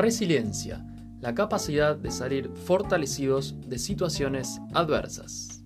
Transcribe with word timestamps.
resiliencia, 0.00 0.84
la 1.20 1.34
capacidad 1.34 1.96
de 1.96 2.10
salir 2.10 2.50
fortalecidos 2.64 3.54
de 3.68 3.78
situaciones 3.78 4.60
adversas. 4.72 5.62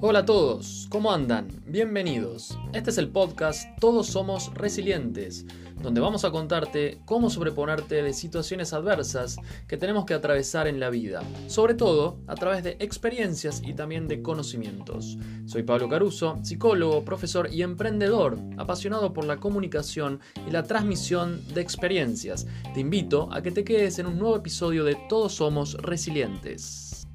Hola 0.00 0.20
a 0.20 0.24
todos, 0.24 0.86
¿cómo 0.90 1.12
andan? 1.12 1.48
Bienvenidos. 1.66 2.58
Este 2.72 2.90
es 2.90 2.98
el 2.98 3.08
podcast 3.08 3.68
Todos 3.80 4.06
Somos 4.06 4.52
Resilientes 4.54 5.46
donde 5.82 6.00
vamos 6.00 6.24
a 6.24 6.30
contarte 6.30 7.00
cómo 7.04 7.30
sobreponerte 7.30 8.02
de 8.02 8.12
situaciones 8.12 8.72
adversas 8.72 9.36
que 9.66 9.76
tenemos 9.76 10.04
que 10.04 10.14
atravesar 10.14 10.66
en 10.66 10.80
la 10.80 10.90
vida, 10.90 11.22
sobre 11.46 11.74
todo 11.74 12.18
a 12.26 12.34
través 12.34 12.62
de 12.62 12.76
experiencias 12.80 13.62
y 13.64 13.74
también 13.74 14.08
de 14.08 14.22
conocimientos. 14.22 15.18
Soy 15.46 15.62
Pablo 15.62 15.88
Caruso, 15.88 16.38
psicólogo, 16.42 17.04
profesor 17.04 17.48
y 17.52 17.62
emprendedor, 17.62 18.38
apasionado 18.58 19.12
por 19.12 19.24
la 19.24 19.38
comunicación 19.38 20.20
y 20.46 20.50
la 20.50 20.64
transmisión 20.64 21.42
de 21.54 21.60
experiencias. 21.60 22.46
Te 22.74 22.80
invito 22.80 23.28
a 23.32 23.42
que 23.42 23.50
te 23.50 23.64
quedes 23.64 23.98
en 23.98 24.06
un 24.06 24.18
nuevo 24.18 24.36
episodio 24.36 24.84
de 24.84 24.96
Todos 25.08 25.34
Somos 25.34 25.74
Resilientes. 25.74 27.06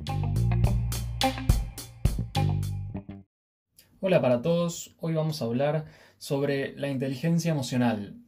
Hola 4.01 4.21
para 4.21 4.41
todos, 4.43 4.95
hoy 4.99 5.15
vamos 5.15 5.41
a 5.41 5.45
hablar 5.45 5.85
sobre 6.19 6.77
la 6.77 6.89
inteligencia 6.89 7.51
emocional, 7.51 8.24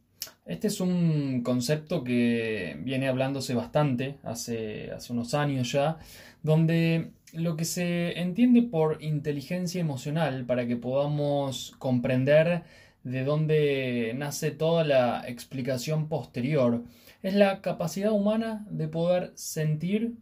este 0.48 0.68
es 0.68 0.80
un 0.80 1.42
concepto 1.42 2.02
que 2.02 2.78
viene 2.82 3.06
hablándose 3.06 3.54
bastante 3.54 4.18
hace, 4.22 4.90
hace 4.90 5.12
unos 5.12 5.34
años 5.34 5.70
ya, 5.70 5.98
donde 6.42 7.12
lo 7.34 7.54
que 7.56 7.66
se 7.66 8.18
entiende 8.18 8.62
por 8.62 9.02
inteligencia 9.02 9.80
emocional, 9.80 10.46
para 10.46 10.66
que 10.66 10.76
podamos 10.76 11.74
comprender 11.78 12.62
de 13.04 13.24
dónde 13.24 14.14
nace 14.16 14.50
toda 14.50 14.84
la 14.84 15.28
explicación 15.28 16.08
posterior, 16.08 16.82
es 17.22 17.34
la 17.34 17.60
capacidad 17.60 18.12
humana 18.12 18.66
de 18.70 18.88
poder 18.88 19.32
sentir, 19.34 20.14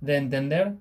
de 0.00 0.16
entender, 0.16 0.76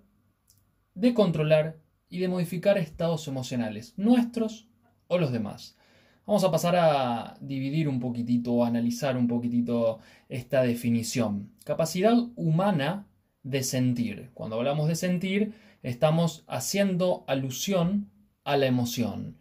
de 0.96 1.14
controlar 1.14 1.78
y 2.10 2.20
de 2.20 2.30
modificar 2.30 2.78
estados 2.78 3.28
emocionales, 3.28 3.96
nuestros 3.98 4.70
o 5.08 5.18
los 5.18 5.34
demás. 5.34 5.78
Vamos 6.26 6.46
a 6.46 6.52
pasar 6.52 6.78
a 6.78 7.36
dividir 7.42 7.90
un 7.90 8.00
poquitito, 8.00 8.64
a 8.64 8.68
analizar 8.68 9.18
un 9.18 9.28
poquitito 9.28 10.00
esta 10.30 10.64
definición. 10.64 11.52
Capacidad 11.66 12.16
humana 12.38 13.08
de 13.44 13.62
sentir. 13.62 14.32
Cuando 14.34 14.56
hablamos 14.56 14.88
de 14.88 14.96
sentir, 14.96 15.54
estamos 15.82 16.46
haciendo 16.48 17.26
alusión 17.28 18.10
a 18.46 18.56
la 18.56 18.68
emoción. 18.68 19.38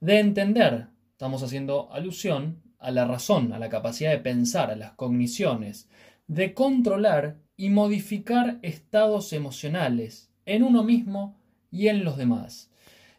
De 0.00 0.18
entender, 0.18 0.88
estamos 1.12 1.42
haciendo 1.42 1.90
alusión 1.90 2.62
a 2.78 2.90
la 2.90 3.06
razón, 3.06 3.54
a 3.54 3.58
la 3.58 3.70
capacidad 3.70 4.10
de 4.10 4.18
pensar, 4.18 4.70
a 4.70 4.76
las 4.76 4.92
cogniciones. 4.92 5.88
De 6.26 6.52
controlar 6.52 7.38
y 7.56 7.70
modificar 7.70 8.58
estados 8.60 9.32
emocionales 9.32 10.30
en 10.44 10.62
uno 10.62 10.84
mismo 10.84 11.40
y 11.70 11.88
en 11.88 12.04
los 12.04 12.18
demás. 12.18 12.70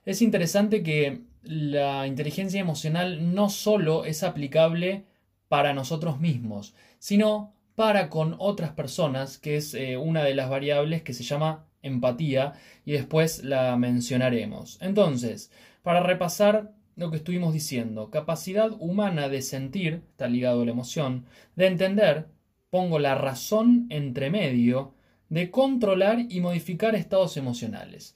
Es 0.06 0.22
interesante 0.22 0.84
que 0.84 1.24
la 1.44 2.08
inteligencia 2.08 2.60
emocional 2.60 3.34
no 3.34 3.50
solo 3.50 4.06
es 4.06 4.24
aplicable 4.24 5.06
para 5.48 5.74
nosotros 5.74 6.20
mismos, 6.20 6.74
sino 7.00 7.54
para 7.76 8.10
con 8.10 8.36
otras 8.40 8.72
personas, 8.72 9.38
que 9.38 9.58
es 9.58 9.74
eh, 9.74 9.98
una 9.98 10.24
de 10.24 10.36
las 10.36 10.50
variables 10.50 11.02
que 11.04 11.14
se 11.14 11.24
llama 11.24 11.66
empatía 11.82 12.54
y 12.86 12.94
después 12.94 13.44
la 13.44 13.76
mencionaremos. 13.78 14.78
Entonces, 14.82 15.52
para 15.82 16.02
repasar 16.02 16.74
lo 16.96 17.12
que 17.12 17.18
estuvimos 17.18 17.54
diciendo, 17.54 18.10
capacidad 18.10 18.72
humana 18.80 19.28
de 19.28 19.42
sentir, 19.42 20.04
está 20.12 20.28
ligado 20.28 20.62
a 20.62 20.66
la 20.66 20.72
emoción, 20.72 21.26
de 21.56 21.68
entender, 21.68 22.28
pongo 22.70 23.00
la 23.00 23.16
razón 23.16 23.88
entre 23.90 24.30
medio, 24.30 24.94
de 25.30 25.50
controlar 25.50 26.20
y 26.30 26.40
modificar 26.42 26.96
estados 26.96 27.38
emocionales. 27.38 28.16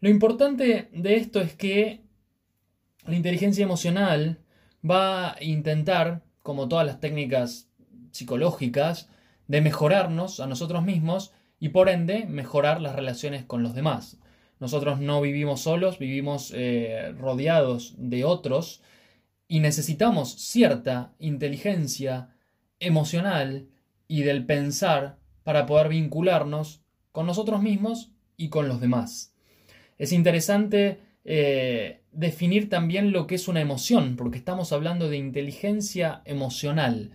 Lo 0.00 0.08
importante 0.08 0.88
de 0.92 1.16
esto 1.16 1.40
es 1.40 1.54
que 1.54 2.03
la 3.06 3.16
inteligencia 3.16 3.62
emocional 3.64 4.38
va 4.88 5.32
a 5.32 5.42
intentar, 5.42 6.22
como 6.42 6.68
todas 6.68 6.86
las 6.86 7.00
técnicas 7.00 7.68
psicológicas, 8.10 9.08
de 9.46 9.60
mejorarnos 9.60 10.40
a 10.40 10.46
nosotros 10.46 10.82
mismos 10.84 11.32
y 11.60 11.70
por 11.70 11.88
ende 11.88 12.26
mejorar 12.26 12.80
las 12.80 12.94
relaciones 12.94 13.44
con 13.44 13.62
los 13.62 13.74
demás. 13.74 14.18
Nosotros 14.60 15.00
no 15.00 15.20
vivimos 15.20 15.62
solos, 15.62 15.98
vivimos 15.98 16.52
eh, 16.54 17.12
rodeados 17.18 17.94
de 17.98 18.24
otros 18.24 18.82
y 19.48 19.60
necesitamos 19.60 20.32
cierta 20.32 21.12
inteligencia 21.18 22.30
emocional 22.80 23.68
y 24.08 24.22
del 24.22 24.46
pensar 24.46 25.18
para 25.42 25.66
poder 25.66 25.88
vincularnos 25.88 26.82
con 27.12 27.26
nosotros 27.26 27.62
mismos 27.62 28.12
y 28.36 28.48
con 28.48 28.68
los 28.68 28.80
demás. 28.80 29.34
Es 29.98 30.12
interesante 30.12 31.00
eh, 31.24 32.03
definir 32.14 32.68
también 32.68 33.12
lo 33.12 33.26
que 33.26 33.34
es 33.34 33.48
una 33.48 33.60
emoción, 33.60 34.16
porque 34.16 34.38
estamos 34.38 34.72
hablando 34.72 35.08
de 35.08 35.16
inteligencia 35.16 36.22
emocional. 36.24 37.10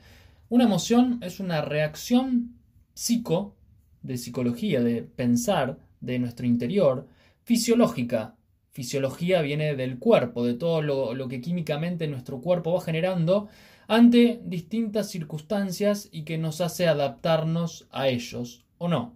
Una 0.49 0.65
emoción 0.65 1.19
es 1.21 1.39
una 1.39 1.61
reacción 1.61 2.55
psico, 2.93 3.55
de 4.01 4.17
psicología, 4.17 4.81
de 4.81 5.03
pensar, 5.03 5.77
de 6.01 6.19
nuestro 6.19 6.45
interior, 6.45 7.07
fisiológica. 7.43 8.35
Fisiología 8.71 9.41
viene 9.41 9.75
del 9.75 9.99
cuerpo, 9.99 10.45
de 10.45 10.53
todo 10.53 10.81
lo, 10.81 11.13
lo 11.13 11.27
que 11.27 11.41
químicamente 11.41 12.07
nuestro 12.07 12.41
cuerpo 12.41 12.73
va 12.73 12.81
generando 12.81 13.49
ante 13.87 14.39
distintas 14.43 15.09
circunstancias 15.09 16.09
y 16.11 16.23
que 16.23 16.37
nos 16.37 16.61
hace 16.61 16.87
adaptarnos 16.87 17.87
a 17.91 18.07
ellos 18.07 18.65
o 18.77 18.87
no. 18.87 19.15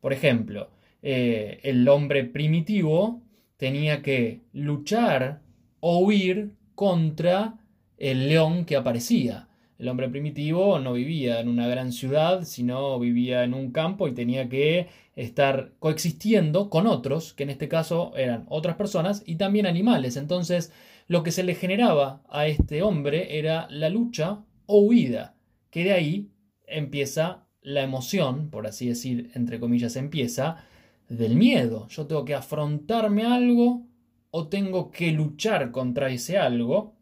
Por 0.00 0.12
ejemplo, 0.12 0.70
eh, 1.02 1.60
el 1.62 1.88
hombre 1.88 2.24
primitivo 2.24 3.22
tenía 3.60 4.00
que 4.00 4.40
luchar 4.54 5.42
o 5.80 5.98
huir 5.98 6.54
contra 6.74 7.58
el 7.98 8.30
león 8.30 8.64
que 8.64 8.74
aparecía. 8.74 9.48
El 9.78 9.88
hombre 9.88 10.08
primitivo 10.08 10.78
no 10.78 10.94
vivía 10.94 11.40
en 11.40 11.48
una 11.48 11.68
gran 11.68 11.92
ciudad, 11.92 12.44
sino 12.44 12.98
vivía 12.98 13.44
en 13.44 13.52
un 13.52 13.70
campo 13.70 14.08
y 14.08 14.14
tenía 14.14 14.48
que 14.48 14.88
estar 15.14 15.74
coexistiendo 15.78 16.70
con 16.70 16.86
otros, 16.86 17.34
que 17.34 17.42
en 17.42 17.50
este 17.50 17.68
caso 17.68 18.16
eran 18.16 18.46
otras 18.48 18.76
personas 18.76 19.22
y 19.26 19.36
también 19.36 19.66
animales. 19.66 20.16
Entonces, 20.16 20.72
lo 21.06 21.22
que 21.22 21.30
se 21.30 21.42
le 21.42 21.54
generaba 21.54 22.22
a 22.30 22.46
este 22.46 22.80
hombre 22.80 23.38
era 23.38 23.66
la 23.68 23.90
lucha 23.90 24.40
o 24.64 24.80
huida, 24.80 25.34
que 25.70 25.84
de 25.84 25.92
ahí 25.92 26.30
empieza 26.66 27.46
la 27.60 27.82
emoción, 27.82 28.48
por 28.48 28.66
así 28.66 28.88
decir, 28.88 29.30
entre 29.34 29.60
comillas, 29.60 29.96
empieza 29.96 30.64
del 31.10 31.36
miedo. 31.36 31.88
Yo 31.88 32.06
tengo 32.06 32.24
que 32.24 32.34
afrontarme 32.34 33.24
algo 33.24 33.82
o 34.30 34.48
tengo 34.48 34.90
que 34.90 35.10
luchar 35.10 35.72
contra 35.72 36.08
ese 36.08 36.38
algo, 36.38 36.94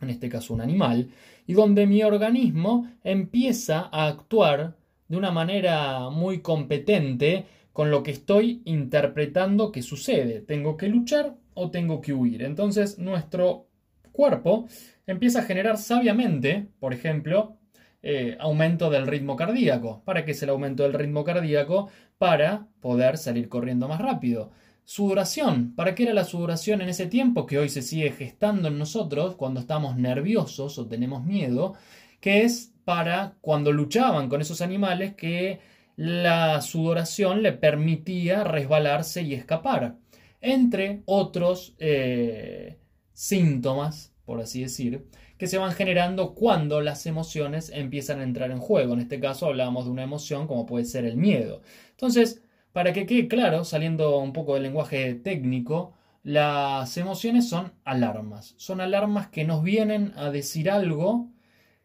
en 0.00 0.10
este 0.10 0.28
caso 0.28 0.54
un 0.54 0.60
animal, 0.60 1.08
y 1.46 1.54
donde 1.54 1.86
mi 1.86 2.02
organismo 2.02 2.88
empieza 3.02 3.88
a 3.90 4.06
actuar 4.06 4.76
de 5.08 5.16
una 5.16 5.32
manera 5.32 6.10
muy 6.10 6.40
competente 6.40 7.46
con 7.72 7.90
lo 7.90 8.02
que 8.02 8.10
estoy 8.10 8.60
interpretando 8.66 9.72
que 9.72 9.82
sucede. 9.82 10.40
Tengo 10.40 10.76
que 10.76 10.88
luchar 10.88 11.36
o 11.54 11.70
tengo 11.70 12.00
que 12.02 12.12
huir. 12.12 12.42
Entonces 12.42 12.98
nuestro 12.98 13.68
cuerpo 14.12 14.66
empieza 15.06 15.40
a 15.40 15.44
generar 15.44 15.78
sabiamente, 15.78 16.68
por 16.80 16.92
ejemplo, 16.92 17.57
eh, 18.02 18.36
aumento 18.38 18.90
del 18.90 19.06
ritmo 19.06 19.36
cardíaco. 19.36 20.02
¿Para 20.04 20.24
qué 20.24 20.30
es 20.30 20.42
el 20.42 20.50
aumento 20.50 20.84
del 20.84 20.94
ritmo 20.94 21.24
cardíaco? 21.24 21.88
Para 22.16 22.68
poder 22.80 23.18
salir 23.18 23.48
corriendo 23.48 23.88
más 23.88 24.00
rápido. 24.00 24.50
Sudoración. 24.84 25.74
¿Para 25.74 25.94
qué 25.94 26.04
era 26.04 26.14
la 26.14 26.24
sudoración 26.24 26.80
en 26.80 26.88
ese 26.88 27.06
tiempo 27.06 27.44
que 27.46 27.58
hoy 27.58 27.68
se 27.68 27.82
sigue 27.82 28.10
gestando 28.12 28.68
en 28.68 28.78
nosotros 28.78 29.34
cuando 29.36 29.60
estamos 29.60 29.96
nerviosos 29.96 30.78
o 30.78 30.86
tenemos 30.86 31.24
miedo? 31.24 31.74
Que 32.20 32.42
es 32.44 32.72
para 32.84 33.36
cuando 33.40 33.72
luchaban 33.72 34.28
con 34.28 34.40
esos 34.40 34.60
animales 34.62 35.14
que 35.14 35.60
la 35.96 36.62
sudoración 36.62 37.42
le 37.42 37.52
permitía 37.52 38.44
resbalarse 38.44 39.22
y 39.22 39.34
escapar. 39.34 39.96
Entre 40.40 41.02
otros 41.04 41.74
eh, 41.78 42.78
síntomas, 43.12 44.14
por 44.24 44.40
así 44.40 44.62
decir, 44.62 45.04
que 45.38 45.46
se 45.46 45.58
van 45.58 45.72
generando 45.72 46.34
cuando 46.34 46.80
las 46.80 47.06
emociones 47.06 47.70
empiezan 47.74 48.20
a 48.20 48.24
entrar 48.24 48.50
en 48.50 48.58
juego. 48.58 48.94
En 48.94 49.00
este 49.00 49.20
caso 49.20 49.46
hablamos 49.46 49.84
de 49.84 49.92
una 49.92 50.02
emoción 50.02 50.46
como 50.46 50.66
puede 50.66 50.84
ser 50.84 51.04
el 51.04 51.16
miedo. 51.16 51.62
Entonces, 51.90 52.42
para 52.72 52.92
que 52.92 53.06
quede 53.06 53.28
claro, 53.28 53.64
saliendo 53.64 54.18
un 54.18 54.32
poco 54.32 54.54
del 54.54 54.64
lenguaje 54.64 55.14
técnico, 55.14 55.94
las 56.22 56.96
emociones 56.96 57.48
son 57.48 57.72
alarmas. 57.84 58.54
Son 58.58 58.80
alarmas 58.80 59.28
que 59.28 59.44
nos 59.44 59.62
vienen 59.62 60.12
a 60.16 60.30
decir 60.30 60.70
algo 60.70 61.30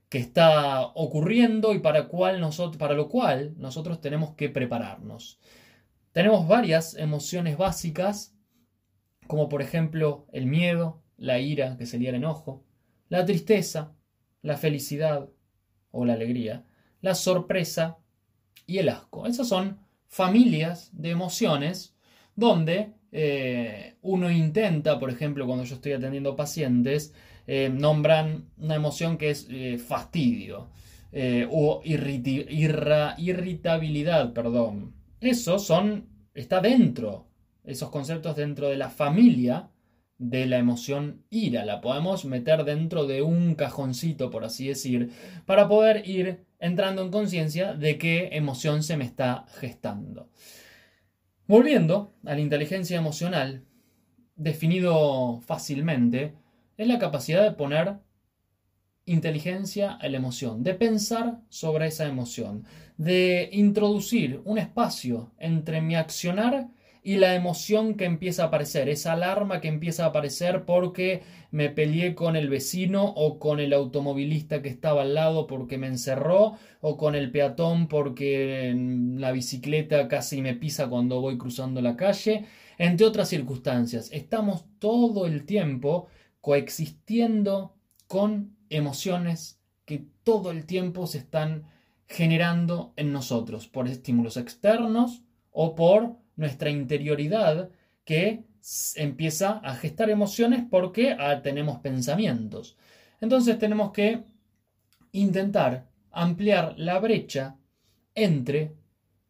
que 0.09 0.17
está 0.17 0.81
ocurriendo 0.95 1.73
y 1.73 1.79
para, 1.79 2.07
nosotros, 2.37 2.77
para 2.77 2.93
lo 2.93 3.09
cual 3.09 3.53
nosotros 3.57 4.01
tenemos 4.01 4.35
que 4.35 4.49
prepararnos. 4.49 5.39
Tenemos 6.11 6.47
varias 6.47 6.95
emociones 6.95 7.57
básicas 7.57 8.33
como 9.27 9.49
por 9.49 9.61
ejemplo 9.61 10.27
el 10.31 10.45
miedo, 10.45 11.01
la 11.17 11.39
ira, 11.39 11.77
que 11.77 11.85
sería 11.85 12.09
el 12.09 12.15
enojo, 12.15 12.63
la 13.13 13.25
tristeza, 13.25 13.95
la 14.41 14.57
felicidad 14.57 15.29
o 15.91 16.03
la 16.03 16.13
alegría, 16.13 16.65
la 17.01 17.13
sorpresa 17.13 17.99
y 18.65 18.79
el 18.79 18.89
asco. 18.89 19.27
Esas 19.27 19.47
son 19.47 19.77
familias 20.07 20.89
de 20.93 21.11
emociones 21.11 21.95
donde 22.35 22.95
eh, 23.11 23.97
uno 24.01 24.31
intenta, 24.31 24.99
por 24.99 25.11
ejemplo, 25.11 25.45
cuando 25.45 25.63
yo 25.63 25.75
estoy 25.75 25.91
atendiendo 25.91 26.35
pacientes, 26.35 27.13
eh, 27.45 27.69
nombran 27.71 28.49
una 28.57 28.73
emoción 28.73 29.19
que 29.19 29.29
es 29.29 29.45
eh, 29.51 29.77
fastidio 29.77 30.71
o 31.51 31.83
irritabilidad, 31.85 34.33
perdón. 34.33 34.95
Eso 35.21 35.59
son, 35.59 36.09
está 36.33 36.61
dentro, 36.61 37.27
esos 37.63 37.91
conceptos 37.91 38.35
dentro 38.35 38.69
de 38.69 38.77
la 38.77 38.89
familia 38.89 39.69
de 40.29 40.45
la 40.45 40.57
emoción 40.57 41.23
ira. 41.29 41.65
La 41.65 41.81
podemos 41.81 42.23
meter 42.25 42.63
dentro 42.63 43.05
de 43.05 43.21
un 43.21 43.55
cajoncito, 43.55 44.29
por 44.29 44.45
así 44.45 44.67
decir, 44.67 45.11
para 45.45 45.67
poder 45.67 46.07
ir 46.07 46.45
entrando 46.59 47.01
en 47.01 47.11
conciencia 47.11 47.73
de 47.73 47.97
qué 47.97 48.29
emoción 48.31 48.83
se 48.83 48.95
me 48.95 49.03
está 49.03 49.45
gestando. 49.59 50.29
Volviendo 51.45 52.13
a 52.25 52.35
la 52.35 52.39
inteligencia 52.39 52.97
emocional, 52.97 53.63
definido 54.35 55.41
fácilmente, 55.41 56.33
es 56.77 56.87
la 56.87 56.99
capacidad 56.99 57.43
de 57.43 57.51
poner 57.51 57.97
inteligencia 59.05 59.91
a 59.91 60.07
la 60.07 60.17
emoción, 60.17 60.63
de 60.63 60.73
pensar 60.73 61.41
sobre 61.49 61.87
esa 61.87 62.05
emoción, 62.05 62.63
de 62.97 63.49
introducir 63.51 64.41
un 64.45 64.57
espacio 64.57 65.33
entre 65.37 65.81
mi 65.81 65.95
accionar 65.95 66.69
y 67.03 67.17
la 67.17 67.35
emoción 67.35 67.95
que 67.95 68.05
empieza 68.05 68.43
a 68.43 68.47
aparecer, 68.47 68.87
esa 68.87 69.11
alarma 69.11 69.59
que 69.59 69.67
empieza 69.67 70.05
a 70.05 70.07
aparecer 70.07 70.63
porque 70.63 71.21
me 71.51 71.69
peleé 71.69 72.15
con 72.15 72.37
el 72.37 72.47
vecino 72.47 73.03
o 73.03 73.39
con 73.39 73.59
el 73.59 73.73
automovilista 73.73 74.61
que 74.61 74.69
estaba 74.69 75.01
al 75.01 75.13
lado 75.13 75.45
porque 75.45 75.77
me 75.77 75.87
encerró 75.87 76.53
o 76.79 76.95
con 76.95 77.15
el 77.15 77.29
peatón 77.29 77.89
porque 77.89 78.73
la 79.17 79.33
bicicleta 79.33 80.07
casi 80.07 80.41
me 80.41 80.55
pisa 80.55 80.87
cuando 80.87 81.19
voy 81.19 81.37
cruzando 81.37 81.81
la 81.81 81.97
calle, 81.97 82.45
entre 82.77 83.05
otras 83.05 83.27
circunstancias. 83.27 84.09
Estamos 84.13 84.65
todo 84.79 85.25
el 85.25 85.45
tiempo 85.45 86.07
coexistiendo 86.39 87.75
con 88.07 88.55
emociones 88.69 89.59
que 89.85 90.05
todo 90.23 90.51
el 90.51 90.65
tiempo 90.65 91.05
se 91.05 91.17
están 91.17 91.65
generando 92.07 92.93
en 92.95 93.11
nosotros 93.11 93.67
por 93.67 93.89
estímulos 93.89 94.37
externos 94.37 95.23
o 95.51 95.75
por 95.75 96.22
nuestra 96.35 96.69
interioridad 96.69 97.69
que 98.05 98.43
empieza 98.95 99.59
a 99.59 99.75
gestar 99.75 100.09
emociones 100.09 100.63
porque 100.69 101.15
ah, 101.19 101.41
tenemos 101.41 101.79
pensamientos. 101.79 102.77
Entonces 103.21 103.57
tenemos 103.59 103.91
que 103.91 104.23
intentar 105.11 105.87
ampliar 106.11 106.75
la 106.77 106.99
brecha 106.99 107.57
entre 108.15 108.73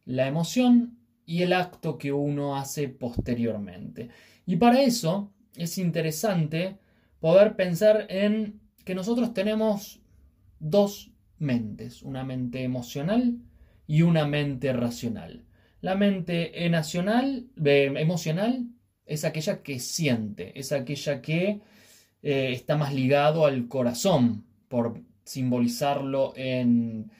la 0.05 0.27
emoción 0.27 0.97
y 1.25 1.41
el 1.41 1.53
acto 1.53 1.97
que 1.97 2.11
uno 2.11 2.57
hace 2.57 2.89
posteriormente. 2.89 4.09
Y 4.45 4.57
para 4.57 4.81
eso 4.81 5.31
es 5.55 5.77
interesante 5.77 6.77
poder 7.19 7.55
pensar 7.55 8.05
en 8.09 8.59
que 8.83 8.95
nosotros 8.95 9.33
tenemos 9.33 10.01
dos 10.59 11.11
mentes, 11.37 12.03
una 12.03 12.23
mente 12.23 12.63
emocional 12.63 13.37
y 13.87 14.01
una 14.01 14.25
mente 14.25 14.73
racional. 14.73 15.45
La 15.83 15.95
mente 15.95 16.65
emocional 16.65 17.45
es 19.05 19.25
aquella 19.25 19.61
que 19.61 19.79
siente, 19.79 20.57
es 20.57 20.71
aquella 20.71 21.21
que 21.21 21.59
eh, 22.21 22.51
está 22.53 22.77
más 22.77 22.93
ligado 22.93 23.45
al 23.45 23.67
corazón, 23.67 24.45
por 24.69 25.01
simbolizarlo 25.25 26.31
en 26.37 27.11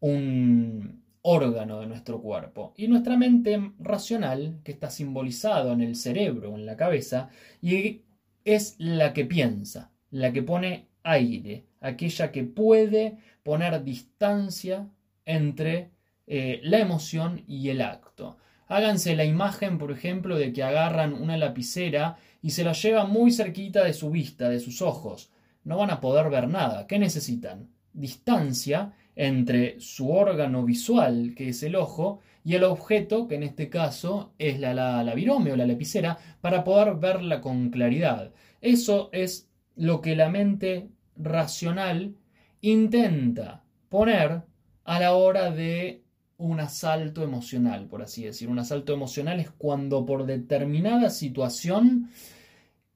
un 0.00 1.02
órgano 1.22 1.80
de 1.80 1.86
nuestro 1.86 2.20
cuerpo. 2.20 2.74
Y 2.76 2.88
nuestra 2.88 3.16
mente 3.16 3.72
racional, 3.78 4.60
que 4.64 4.72
está 4.72 4.90
simbolizado 4.90 5.72
en 5.72 5.80
el 5.80 5.96
cerebro, 5.96 6.54
en 6.56 6.66
la 6.66 6.76
cabeza, 6.76 7.30
y 7.62 8.02
es 8.44 8.74
la 8.76 9.14
que 9.14 9.24
piensa, 9.24 9.92
la 10.10 10.30
que 10.30 10.42
pone 10.42 10.88
aire, 11.04 11.64
aquella 11.80 12.30
que 12.30 12.44
puede 12.44 13.16
poner 13.42 13.82
distancia 13.82 14.90
entre 15.24 15.88
eh, 16.32 16.60
la 16.62 16.78
emoción 16.78 17.42
y 17.48 17.70
el 17.70 17.80
acto. 17.82 18.36
Háganse 18.68 19.16
la 19.16 19.24
imagen, 19.24 19.78
por 19.78 19.90
ejemplo, 19.90 20.38
de 20.38 20.52
que 20.52 20.62
agarran 20.62 21.12
una 21.12 21.36
lapicera 21.36 22.18
y 22.40 22.50
se 22.50 22.62
la 22.62 22.72
llevan 22.72 23.10
muy 23.10 23.32
cerquita 23.32 23.82
de 23.82 23.92
su 23.92 24.10
vista, 24.10 24.48
de 24.48 24.60
sus 24.60 24.80
ojos. 24.80 25.32
No 25.64 25.78
van 25.78 25.90
a 25.90 26.00
poder 26.00 26.30
ver 26.30 26.46
nada. 26.46 26.86
¿Qué 26.86 27.00
necesitan? 27.00 27.68
Distancia 27.92 28.92
entre 29.16 29.80
su 29.80 30.12
órgano 30.12 30.64
visual, 30.64 31.34
que 31.36 31.48
es 31.48 31.64
el 31.64 31.74
ojo, 31.74 32.20
y 32.44 32.54
el 32.54 32.62
objeto, 32.62 33.26
que 33.26 33.34
en 33.34 33.42
este 33.42 33.68
caso 33.68 34.32
es 34.38 34.60
la, 34.60 34.72
la, 34.72 35.02
la 35.02 35.14
o 35.14 35.56
la 35.56 35.66
lapicera, 35.66 36.16
para 36.40 36.62
poder 36.62 36.94
verla 36.94 37.40
con 37.40 37.70
claridad. 37.70 38.30
Eso 38.60 39.10
es 39.12 39.50
lo 39.74 40.00
que 40.00 40.14
la 40.14 40.28
mente 40.28 40.90
racional 41.16 42.14
intenta 42.60 43.64
poner 43.88 44.42
a 44.84 45.00
la 45.00 45.14
hora 45.14 45.50
de 45.50 45.99
un 46.40 46.58
asalto 46.58 47.22
emocional, 47.22 47.86
por 47.86 48.02
así 48.02 48.24
decir. 48.24 48.48
Un 48.48 48.58
asalto 48.58 48.94
emocional 48.94 49.40
es 49.40 49.50
cuando 49.50 50.06
por 50.06 50.24
determinada 50.24 51.10
situación 51.10 52.08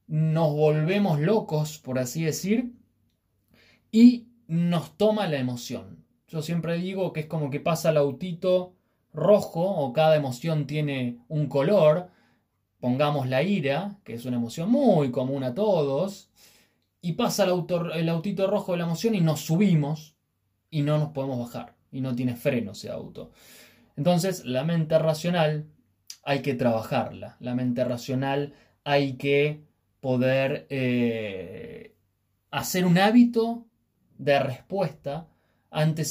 nos 0.06 0.52
volvemos 0.52 1.20
locos, 1.20 1.78
por 1.78 1.98
así 1.98 2.24
decir, 2.24 2.72
y 3.92 4.28
nos 4.46 4.96
toma 4.96 5.28
la 5.28 5.38
emoción. 5.38 6.04
Yo 6.28 6.40
siempre 6.42 6.78
digo 6.78 7.12
que 7.12 7.20
es 7.20 7.26
como 7.26 7.50
que 7.50 7.60
pasa 7.60 7.90
el 7.90 7.98
autito 7.98 8.74
rojo 9.12 9.62
o 9.62 9.92
cada 9.92 10.16
emoción 10.16 10.66
tiene 10.66 11.18
un 11.28 11.46
color. 11.46 12.08
Pongamos 12.80 13.28
la 13.28 13.42
ira, 13.42 13.98
que 14.04 14.14
es 14.14 14.24
una 14.24 14.36
emoción 14.36 14.70
muy 14.70 15.10
común 15.10 15.44
a 15.44 15.54
todos, 15.54 16.30
y 17.02 17.12
pasa 17.12 17.44
el, 17.44 17.52
el 17.94 18.08
autito 18.08 18.46
rojo 18.46 18.72
de 18.72 18.78
la 18.78 18.84
emoción 18.84 19.14
y 19.14 19.20
nos 19.20 19.40
subimos 19.40 20.16
y 20.70 20.80
no 20.80 20.98
nos 20.98 21.10
podemos 21.10 21.38
bajar 21.38 21.74
y 21.94 22.00
no 22.00 22.14
tiene 22.14 22.34
freno 22.34 22.72
ese 22.72 22.90
auto. 22.90 23.30
Entonces, 23.96 24.44
la 24.44 24.64
mente 24.64 24.98
racional 24.98 25.66
hay 26.24 26.42
que 26.42 26.54
trabajarla. 26.54 27.36
La 27.38 27.54
mente 27.54 27.84
racional 27.84 28.52
hay 28.82 29.14
que 29.14 29.62
poder 30.00 30.66
eh, 30.70 31.94
hacer 32.50 32.84
un 32.84 32.98
hábito 32.98 33.64
de 34.18 34.40
respuesta 34.40 35.28
ante 35.70 36.02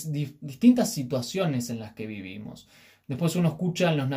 distintas 0.42 0.94
situaciones 0.94 1.70
en 1.70 1.80
las 1.80 1.94
que 1.94 2.08
vivimos. 2.08 2.70
Después 3.08 3.36
uno 3.36 3.50
escucha 3.50 3.92
en 3.92 3.98
los, 3.98 4.08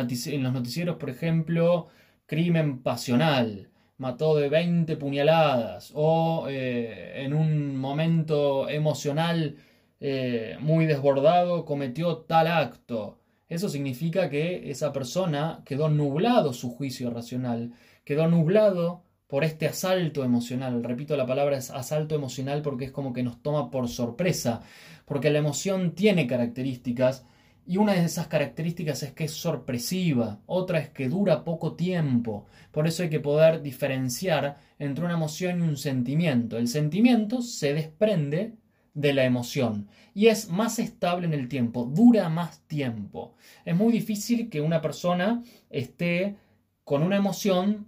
noticieros, 0.53 0.95
por 0.95 1.09
ejemplo, 1.09 1.87
crimen 2.25 2.81
pasional, 2.81 3.69
mató 3.97 4.35
de 4.37 4.47
20 4.47 4.95
puñaladas, 4.95 5.91
o 5.93 6.47
eh, 6.49 7.23
en 7.25 7.33
un 7.33 7.75
momento 7.75 8.69
emocional 8.69 9.57
eh, 9.99 10.57
muy 10.59 10.85
desbordado 10.85 11.65
cometió 11.65 12.17
tal 12.17 12.47
acto. 12.47 13.19
Eso 13.49 13.69
significa 13.69 14.29
que 14.29 14.69
esa 14.69 14.91
persona 14.91 15.61
quedó 15.65 15.89
nublado 15.89 16.53
su 16.53 16.69
juicio 16.69 17.09
racional, 17.09 17.73
quedó 18.03 18.27
nublado 18.27 19.03
por 19.27 19.43
este 19.43 19.67
asalto 19.67 20.23
emocional. 20.23 20.83
Repito, 20.83 21.15
la 21.17 21.25
palabra 21.25 21.57
es 21.57 21.71
asalto 21.71 22.15
emocional 22.15 22.61
porque 22.61 22.85
es 22.85 22.91
como 22.91 23.13
que 23.13 23.23
nos 23.23 23.41
toma 23.41 23.71
por 23.71 23.87
sorpresa, 23.87 24.61
porque 25.05 25.29
la 25.29 25.39
emoción 25.39 25.95
tiene 25.95 26.27
características 26.27 27.25
y 27.65 27.77
una 27.77 27.93
de 27.93 28.05
esas 28.05 28.27
características 28.27 29.03
es 29.03 29.11
que 29.11 29.25
es 29.25 29.33
sorpresiva, 29.33 30.39
otra 30.45 30.79
es 30.79 30.89
que 30.89 31.09
dura 31.09 31.43
poco 31.43 31.75
tiempo. 31.75 32.45
Por 32.71 32.87
eso 32.87 33.03
hay 33.03 33.09
que 33.09 33.19
poder 33.19 33.61
diferenciar 33.61 34.57
entre 34.79 35.03
una 35.03 35.15
emoción 35.15 35.59
y 35.59 35.63
un 35.63 35.75
sentimiento. 35.75 36.57
El 36.57 36.69
sentimiento 36.69 37.41
se 37.41 37.73
desprende 37.73 38.53
de 38.97 39.13
la 39.13 39.25
emoción. 39.25 39.87
Y 40.15 40.27
es 40.27 40.49
más 40.49 40.79
estable 40.79 41.27
en 41.27 41.33
el 41.33 41.47
tiempo, 41.47 41.85
dura 41.85 42.29
más 42.29 42.61
tiempo. 42.67 43.35
Es 43.63 43.75
muy 43.75 43.93
difícil 43.93 44.49
que 44.49 44.59
una 44.59 44.81
persona 44.81 45.43
esté 45.69 46.35
con 46.83 47.03
una 47.03 47.17
emoción 47.17 47.85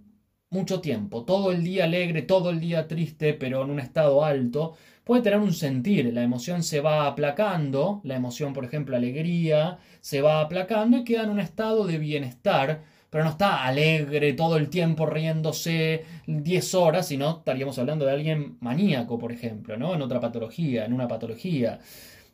mucho 0.50 0.80
tiempo, 0.80 1.24
todo 1.24 1.52
el 1.52 1.64
día 1.64 1.84
alegre, 1.84 2.22
todo 2.22 2.50
el 2.50 2.60
día 2.60 2.86
triste, 2.88 3.34
pero 3.34 3.64
en 3.64 3.70
un 3.70 3.80
estado 3.80 4.24
alto, 4.24 4.76
puede 5.04 5.22
tener 5.22 5.40
un 5.40 5.52
sentir, 5.52 6.12
la 6.12 6.22
emoción 6.22 6.62
se 6.62 6.80
va 6.80 7.06
aplacando, 7.06 8.00
la 8.04 8.16
emoción, 8.16 8.52
por 8.52 8.64
ejemplo, 8.64 8.96
alegría, 8.96 9.78
se 10.00 10.20
va 10.20 10.40
aplacando 10.40 10.98
y 10.98 11.04
queda 11.04 11.24
en 11.24 11.30
un 11.30 11.40
estado 11.40 11.86
de 11.86 11.98
bienestar 11.98 12.82
pero 13.10 13.24
no 13.24 13.30
está 13.30 13.64
alegre 13.64 14.32
todo 14.34 14.56
el 14.56 14.70
tiempo 14.70 15.04
riéndose 15.04 16.04
10 16.26 16.74
horas, 16.74 17.08
sino 17.08 17.38
estaríamos 17.38 17.78
hablando 17.78 18.06
de 18.06 18.12
alguien 18.12 18.56
maníaco, 18.60 19.18
por 19.18 19.32
ejemplo, 19.32 19.76
¿no? 19.76 19.94
En 19.94 20.02
otra 20.02 20.20
patología, 20.20 20.84
en 20.86 20.92
una 20.92 21.08
patología. 21.08 21.80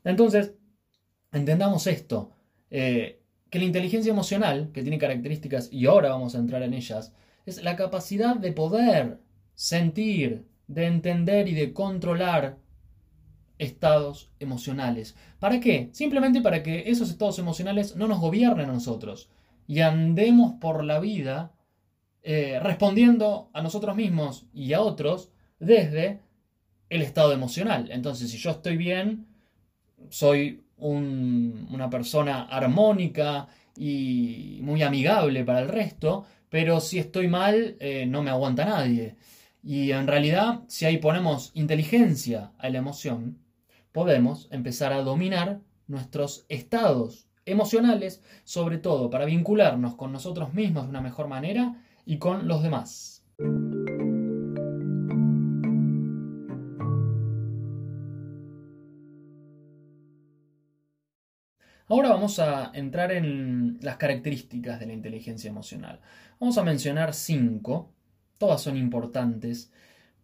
Entonces, 0.04 0.52
entendamos 1.32 1.86
esto, 1.86 2.32
eh, 2.70 3.22
que 3.48 3.58
la 3.58 3.64
inteligencia 3.64 4.10
emocional, 4.12 4.70
que 4.72 4.82
tiene 4.82 4.98
características, 4.98 5.72
y 5.72 5.86
ahora 5.86 6.10
vamos 6.10 6.34
a 6.34 6.38
entrar 6.38 6.62
en 6.62 6.74
ellas, 6.74 7.14
es 7.46 7.62
la 7.62 7.76
capacidad 7.76 8.36
de 8.36 8.52
poder 8.52 9.20
sentir, 9.54 10.46
de 10.66 10.86
entender 10.86 11.48
y 11.48 11.54
de 11.54 11.72
controlar 11.72 12.58
estados 13.58 14.30
emocionales. 14.40 15.16
¿Para 15.38 15.60
qué? 15.60 15.88
Simplemente 15.92 16.42
para 16.42 16.62
que 16.62 16.90
esos 16.90 17.08
estados 17.08 17.38
emocionales 17.38 17.96
no 17.96 18.08
nos 18.08 18.20
gobiernen 18.20 18.68
a 18.68 18.74
nosotros 18.74 19.30
y 19.66 19.80
andemos 19.80 20.54
por 20.60 20.84
la 20.84 21.00
vida 21.00 21.52
eh, 22.22 22.58
respondiendo 22.60 23.50
a 23.52 23.62
nosotros 23.62 23.94
mismos 23.96 24.46
y 24.52 24.72
a 24.72 24.80
otros 24.80 25.30
desde 25.58 26.20
el 26.88 27.02
estado 27.02 27.32
emocional. 27.32 27.88
Entonces, 27.90 28.30
si 28.30 28.38
yo 28.38 28.50
estoy 28.50 28.76
bien, 28.76 29.26
soy 30.08 30.62
una 30.78 31.88
persona 31.88 32.42
armónica 32.44 33.48
y 33.76 34.58
muy 34.62 34.82
amigable 34.82 35.44
para 35.44 35.60
el 35.60 35.68
resto, 35.68 36.26
pero 36.48 36.80
si 36.80 36.98
estoy 36.98 37.28
mal, 37.28 37.76
eh, 37.80 38.06
no 38.06 38.22
me 38.22 38.30
aguanta 38.30 38.64
nadie. 38.64 39.16
Y 39.62 39.90
en 39.92 40.06
realidad, 40.06 40.60
si 40.68 40.84
ahí 40.84 40.98
ponemos 40.98 41.50
inteligencia 41.54 42.52
a 42.58 42.68
la 42.68 42.78
emoción, 42.78 43.38
podemos 43.92 44.48
empezar 44.50 44.92
a 44.92 45.02
dominar 45.02 45.60
nuestros 45.86 46.44
estados 46.48 47.26
emocionales, 47.46 48.22
sobre 48.44 48.78
todo 48.78 49.08
para 49.08 49.24
vincularnos 49.24 49.94
con 49.94 50.12
nosotros 50.12 50.52
mismos 50.52 50.84
de 50.84 50.90
una 50.90 51.00
mejor 51.00 51.28
manera 51.28 51.82
y 52.04 52.18
con 52.18 52.46
los 52.48 52.62
demás. 52.62 53.24
Ahora 61.88 62.08
vamos 62.08 62.40
a 62.40 62.72
entrar 62.74 63.12
en 63.12 63.78
las 63.80 63.96
características 63.96 64.80
de 64.80 64.86
la 64.86 64.92
inteligencia 64.92 65.48
emocional. 65.48 66.00
Vamos 66.40 66.58
a 66.58 66.64
mencionar 66.64 67.14
cinco, 67.14 67.94
todas 68.38 68.60
son 68.60 68.76
importantes, 68.76 69.72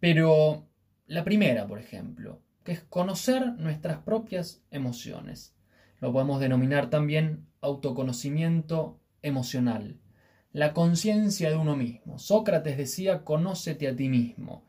pero 0.01 0.67
la 1.07 1.23
primera, 1.23 1.65
por 1.65 1.79
ejemplo, 1.79 2.41
que 2.65 2.73
es 2.73 2.81
conocer 2.81 3.53
nuestras 3.53 3.99
propias 3.99 4.61
emociones. 4.71 5.55
Lo 6.03 6.11
podemos 6.11 6.41
denominar 6.41 6.89
también 6.89 7.47
autoconocimiento 7.61 8.99
emocional, 9.21 10.01
la 10.51 10.73
conciencia 10.73 11.49
de 11.49 11.55
uno 11.55 11.77
mismo. 11.77 12.19
Sócrates 12.19 12.77
decía, 12.77 13.23
conócete 13.23 13.87
a 13.87 13.95
ti 13.95 14.09
mismo. 14.09 14.65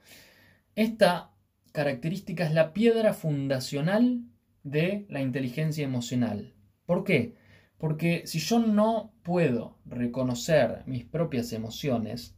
Esta 0.76 1.32
característica 1.72 2.46
es 2.46 2.54
la 2.54 2.72
piedra 2.72 3.14
fundacional 3.14 4.22
de 4.62 5.06
la 5.08 5.22
inteligencia 5.22 5.84
emocional. 5.84 6.54
¿Por 6.86 7.02
qué? 7.02 7.34
Porque 7.78 8.22
si 8.26 8.38
yo 8.38 8.60
no 8.60 9.12
puedo 9.24 9.78
reconocer 9.86 10.84
mis 10.86 11.04
propias 11.04 11.52
emociones, 11.52 12.36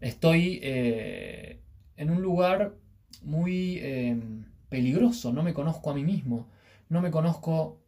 estoy 0.00 0.58
eh, 0.64 1.60
en 1.96 2.10
un 2.10 2.22
lugar 2.22 2.74
muy 3.22 3.78
em, 3.78 4.46
peligroso, 4.68 5.32
no 5.32 5.44
me 5.44 5.54
conozco 5.54 5.92
a 5.92 5.94
mí 5.94 6.02
mismo, 6.02 6.48
no 6.88 7.00
me 7.00 7.12
conozco 7.12 7.83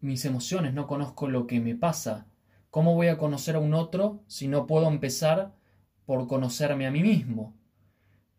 mis 0.00 0.24
emociones, 0.24 0.74
no 0.74 0.86
conozco 0.86 1.28
lo 1.28 1.46
que 1.46 1.60
me 1.60 1.74
pasa. 1.74 2.26
¿Cómo 2.70 2.94
voy 2.94 3.08
a 3.08 3.18
conocer 3.18 3.56
a 3.56 3.60
un 3.60 3.74
otro 3.74 4.22
si 4.26 4.48
no 4.48 4.66
puedo 4.66 4.88
empezar 4.88 5.54
por 6.06 6.26
conocerme 6.26 6.86
a 6.86 6.90
mí 6.90 7.02
mismo? 7.02 7.56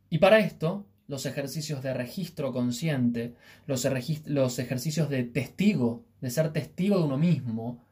Y 0.10 0.20
para 0.20 0.40
esto 0.40 0.86
los 1.08 1.26
ejercicios 1.26 1.82
de 1.82 1.94
registro 1.94 2.54
consciente, 2.54 3.34
los, 3.66 3.84
ejercicios 3.86 5.10
de 5.10 5.24
testigo, 5.24 6.06
de 6.22 6.30
ser 6.30 6.54
testigo 6.54 7.00
de 7.00 7.04
uno 7.04 7.18
mismo, 7.18 7.84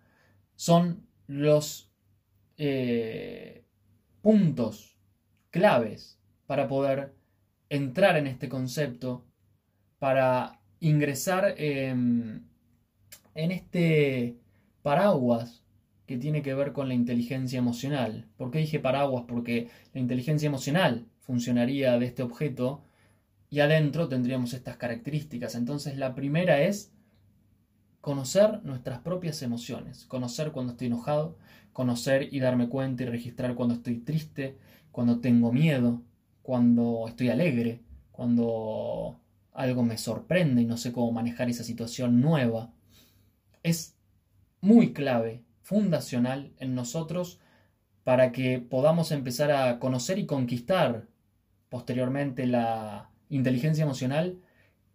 son 0.56 1.08
los 1.26 1.92
eh, 2.58 3.66
puntos 4.22 4.98
claves 5.50 6.20
para 6.46 6.68
poder 6.68 7.16
entrar 7.70 8.18
en 8.18 8.28
este 8.28 8.50
concepto, 8.50 9.26
para 9.98 10.62
ingresar 10.80 11.56
en 13.38 13.52
este 13.52 14.38
paraguas 14.82 15.64
que 16.08 16.18
tiene 16.18 16.42
que 16.42 16.54
ver 16.54 16.74
con 16.74 16.88
la 16.88 16.96
inteligencia 16.96 17.60
emocional. 17.60 18.26
¿Por 18.38 18.52
qué 18.52 18.60
dije 18.60 18.80
paraguas? 18.80 19.26
Porque 19.28 19.70
la 19.94 20.02
inteligencia 20.02 20.48
emocional 20.48 21.06
funcionaría 21.20 21.98
de 22.00 22.06
este 22.08 22.24
objeto 22.24 22.84
y 23.50 23.60
adentro 23.60 24.08
tendríamos 24.10 24.54
estas 24.54 24.78
características. 24.78 25.56
Entonces 25.56 25.98
la 25.98 26.16
primera 26.16 26.62
es 26.62 26.92
conocer 28.02 28.64
nuestras 28.64 29.00
propias 29.02 29.42
emociones, 29.44 30.06
conocer 30.06 30.52
cuando 30.52 30.72
estoy 30.72 30.88
enojado, 30.88 31.38
conocer 31.74 32.30
y 32.34 32.40
darme 32.40 32.70
cuenta 32.70 33.04
y 33.04 33.06
registrar 33.08 33.54
cuando 33.56 33.76
estoy 33.76 34.00
triste, 34.00 34.58
cuando 34.92 35.20
tengo 35.20 35.52
miedo, 35.52 36.02
cuando 36.42 37.06
estoy 37.08 37.30
alegre, 37.30 37.82
cuando 38.12 39.20
algo 39.54 39.84
me 39.84 39.98
sorprende 39.98 40.62
y 40.62 40.66
no 40.66 40.78
sé 40.78 40.92
cómo 40.92 41.12
manejar 41.12 41.50
esa 41.50 41.64
situación 41.64 42.22
nueva. 42.22 42.72
Es 43.68 43.98
muy 44.62 44.94
clave, 44.94 45.44
fundacional 45.62 46.54
en 46.58 46.74
nosotros 46.74 47.40
para 48.04 48.32
que 48.32 48.60
podamos 48.60 49.12
empezar 49.12 49.52
a 49.52 49.80
conocer 49.80 50.18
y 50.20 50.26
conquistar 50.26 51.08
posteriormente 51.70 52.48
la, 52.48 53.10
inteligencia 53.30 53.84
emocional, 53.84 54.40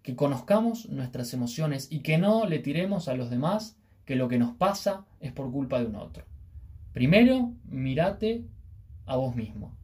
que 0.02 0.16
conozcamos 0.16 0.88
nuestras 0.88 1.32
emociones 1.34 1.88
y 1.90 2.00
que 2.00 2.18
no 2.18 2.46
le 2.46 2.58
tiremos 2.58 3.08
a 3.08 3.14
los 3.14 3.30
demás 3.30 3.76
que 4.04 4.16
lo 4.16 4.28
que 4.28 4.38
nos 4.38 4.54
pasa 4.56 5.04
es 5.20 5.32
por 5.32 5.52
culpa 5.52 5.78
de 5.78 5.86
un 5.86 5.96
otro. 5.96 6.24
Primero, 6.92 7.52
mirate 7.64 8.44
a 9.06 9.16
vos 9.16 9.36
mismo. 9.36 9.76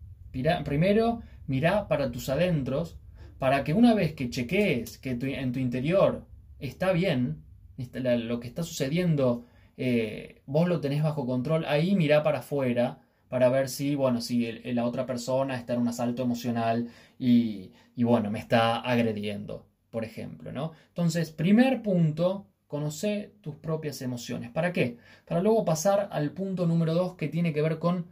Primero, 0.64 1.22
mirá 1.46 1.88
para 1.88 2.10
tus 2.10 2.28
adentros, 2.28 2.96
para 3.38 3.64
que 3.64 3.74
una 3.74 3.94
vez 3.94 4.14
que 4.14 4.30
chequees 4.30 4.98
que 4.98 5.10
en 5.10 5.52
tu 5.52 5.60
interior 5.60 6.26
está 6.58 6.92
bien, 6.92 7.44
lo 7.92 8.40
que 8.40 8.48
está 8.48 8.62
sucediendo, 8.62 9.44
eh, 9.76 10.42
vos 10.46 10.68
lo 10.68 10.80
tenés 10.80 11.02
bajo 11.02 11.26
control, 11.26 11.64
ahí 11.66 11.94
mirá 11.96 12.22
para 12.22 12.40
afuera 12.40 13.00
para 13.28 13.48
ver 13.50 13.68
si, 13.68 13.94
bueno, 13.94 14.20
si 14.20 14.52
la 14.72 14.86
otra 14.86 15.06
persona 15.06 15.56
está 15.56 15.74
en 15.74 15.80
un 15.80 15.88
asalto 15.88 16.22
emocional 16.22 16.88
y, 17.18 17.72
y, 17.94 18.04
bueno, 18.04 18.30
me 18.30 18.38
está 18.38 18.76
agrediendo, 18.76 19.66
por 19.90 20.04
ejemplo, 20.04 20.50
¿no? 20.52 20.72
Entonces, 20.88 21.30
primer 21.30 21.82
punto, 21.82 22.46
conoce 22.66 23.34
tus 23.40 23.56
propias 23.56 24.00
emociones. 24.02 24.50
¿Para 24.50 24.72
qué? 24.72 24.98
Para 25.26 25.42
luego 25.42 25.64
pasar 25.64 26.08
al 26.12 26.32
punto 26.32 26.66
número 26.66 26.94
dos 26.94 27.16
que 27.16 27.28
tiene 27.28 27.52
que 27.52 27.62
ver 27.62 27.78
con 27.78 28.06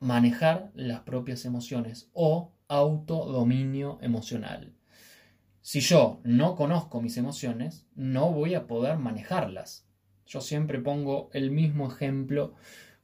manejar 0.00 0.70
las 0.74 1.00
propias 1.00 1.44
emociones 1.44 2.10
o 2.12 2.52
autodominio 2.68 3.98
emocional. 4.00 4.74
Si 5.62 5.80
yo 5.80 6.20
no 6.24 6.56
conozco 6.56 7.02
mis 7.02 7.16
emociones, 7.18 7.86
no 7.94 8.32
voy 8.32 8.54
a 8.54 8.66
poder 8.66 8.98
manejarlas. 8.98 9.86
Yo 10.26 10.40
siempre 10.40 10.78
pongo 10.78 11.28
el 11.32 11.50
mismo 11.50 11.88
ejemplo 11.88 12.54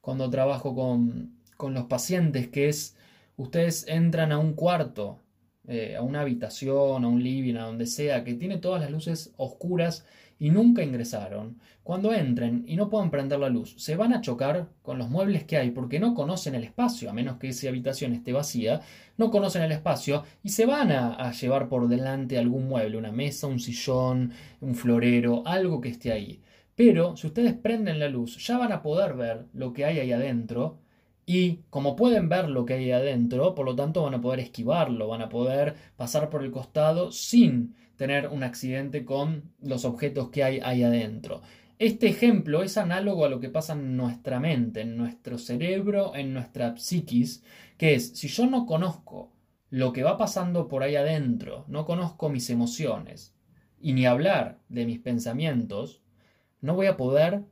cuando 0.01 0.29
trabajo 0.29 0.73
con, 0.73 1.37
los 1.59 1.85
pacientes, 1.85 2.47
que 2.47 2.69
es, 2.69 2.95
ustedes 3.35 3.85
entran 3.87 4.31
a 4.31 4.39
un 4.39 4.53
cuarto, 4.53 5.19
eh, 5.67 5.95
a 5.97 6.01
una 6.01 6.21
habitación, 6.21 7.03
a 7.03 7.07
un 7.07 7.21
living, 7.21 7.55
a 7.55 7.65
donde 7.65 7.85
sea, 7.85 8.23
que 8.23 8.33
tiene 8.33 8.57
todas 8.57 8.81
las 8.81 8.89
luces 8.89 9.33
oscuras 9.37 10.05
y 10.39 10.49
nunca 10.51 10.83
ingresaron. 10.83 11.59
Cuando 11.83 12.13
entren 12.13 12.63
y 12.67 12.75
no 12.75 12.89
puedan 12.89 13.11
prender 13.11 13.39
la 13.39 13.49
luz, 13.49 13.75
se 13.77 13.95
van 13.95 14.13
a 14.13 14.21
chocar 14.21 14.69
con 14.81 14.97
los 14.97 15.09
muebles 15.09 15.45
que 15.45 15.57
hay 15.57 15.71
porque 15.71 15.99
no 15.99 16.13
conocen 16.13 16.55
el 16.55 16.63
espacio, 16.63 17.09
a 17.09 17.13
menos 17.13 17.37
que 17.37 17.49
esa 17.49 17.69
habitación 17.69 18.13
esté 18.13 18.33
vacía, 18.33 18.81
no 19.17 19.31
conocen 19.31 19.63
el 19.63 19.71
espacio 19.71 20.23
y 20.43 20.49
se 20.49 20.65
van 20.65 20.91
a, 20.91 21.13
a 21.15 21.31
llevar 21.31 21.69
por 21.69 21.87
delante 21.87 22.37
algún 22.37 22.67
mueble, 22.67 22.97
una 22.97 23.11
mesa, 23.11 23.47
un 23.47 23.59
sillón, 23.59 24.31
un 24.61 24.75
florero, 24.75 25.43
algo 25.45 25.81
que 25.81 25.89
esté 25.89 26.11
ahí. 26.11 26.41
Pero 26.75 27.17
si 27.17 27.27
ustedes 27.27 27.53
prenden 27.53 27.99
la 27.99 28.07
luz, 28.07 28.37
ya 28.45 28.57
van 28.57 28.71
a 28.71 28.81
poder 28.83 29.15
ver 29.15 29.45
lo 29.53 29.73
que 29.73 29.85
hay 29.85 29.99
ahí 29.99 30.11
adentro. 30.11 30.77
Y 31.29 31.63
como 31.69 31.97
pueden 31.97 32.29
ver 32.29 32.47
lo 32.47 32.65
que 32.65 32.75
hay 32.75 32.91
adentro, 32.93 33.53
por 33.53 33.65
lo 33.65 33.75
tanto 33.75 34.01
van 34.01 34.13
a 34.13 34.21
poder 34.21 34.39
esquivarlo, 34.39 35.09
van 35.09 35.21
a 35.21 35.27
poder 35.27 35.75
pasar 35.97 36.29
por 36.29 36.41
el 36.41 36.51
costado 36.51 37.11
sin 37.11 37.75
tener 37.97 38.29
un 38.29 38.43
accidente 38.43 39.03
con 39.03 39.51
los 39.61 39.83
objetos 39.83 40.29
que 40.29 40.45
hay 40.45 40.61
ahí 40.63 40.83
adentro. 40.83 41.41
Este 41.79 42.07
ejemplo 42.07 42.63
es 42.63 42.77
análogo 42.77 43.25
a 43.25 43.29
lo 43.29 43.41
que 43.41 43.49
pasa 43.49 43.73
en 43.73 43.97
nuestra 43.97 44.39
mente, 44.39 44.79
en 44.79 44.95
nuestro 44.95 45.37
cerebro, 45.37 46.15
en 46.15 46.33
nuestra 46.33 46.77
psiquis, 46.77 47.43
que 47.77 47.95
es, 47.95 48.17
si 48.17 48.29
yo 48.29 48.47
no 48.47 48.65
conozco 48.65 49.33
lo 49.69 49.91
que 49.91 50.03
va 50.03 50.17
pasando 50.17 50.69
por 50.69 50.81
ahí 50.81 50.95
adentro, 50.95 51.65
no 51.67 51.85
conozco 51.85 52.29
mis 52.29 52.49
emociones, 52.49 53.35
y 53.81 53.91
ni 53.91 54.05
hablar 54.05 54.59
de 54.69 54.85
mis 54.85 54.99
pensamientos, 54.99 56.01
no 56.61 56.73
voy 56.73 56.87
a 56.87 56.95
poder 56.95 57.43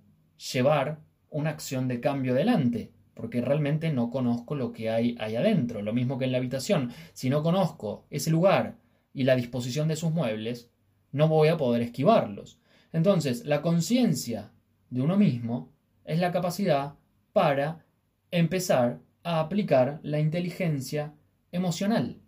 llevar 0.53 1.01
una 1.29 1.49
acción 1.49 1.89
de 1.89 1.99
cambio 1.99 2.31
adelante, 2.31 2.94
porque 3.15 3.41
realmente 3.41 3.91
no 3.91 4.11
conozco 4.11 4.55
lo 4.55 4.71
que 4.71 4.89
hay 4.89 5.15
ahí 5.19 5.35
adentro. 5.35 5.81
Lo 5.81 5.93
mismo 5.93 6.17
que 6.17 6.25
en 6.25 6.31
la 6.31 6.37
habitación. 6.37 6.91
Si 7.13 7.29
no 7.29 7.41
conozco 7.41 8.05
ese 8.09 8.29
lugar 8.29 8.77
y 9.13 9.23
la 9.23 9.35
disposición 9.35 9.87
de 9.87 9.95
sus 9.95 10.11
muebles, 10.11 10.69
no 11.11 11.27
voy 11.27 11.47
a 11.47 11.57
poder 11.57 11.81
esquivarlos. 11.81 12.59
Entonces, 12.91 13.45
la 13.45 13.61
conciencia 13.61 14.51
de 14.89 15.01
uno 15.01 15.17
mismo 15.17 15.71
es 16.03 16.19
la 16.19 16.31
capacidad 16.31 16.95
para 17.33 17.85
empezar 18.31 18.99
a 19.23 19.39
aplicar 19.39 19.99
la 20.03 20.19
inteligencia 20.19 21.13
emocional. 21.51 22.21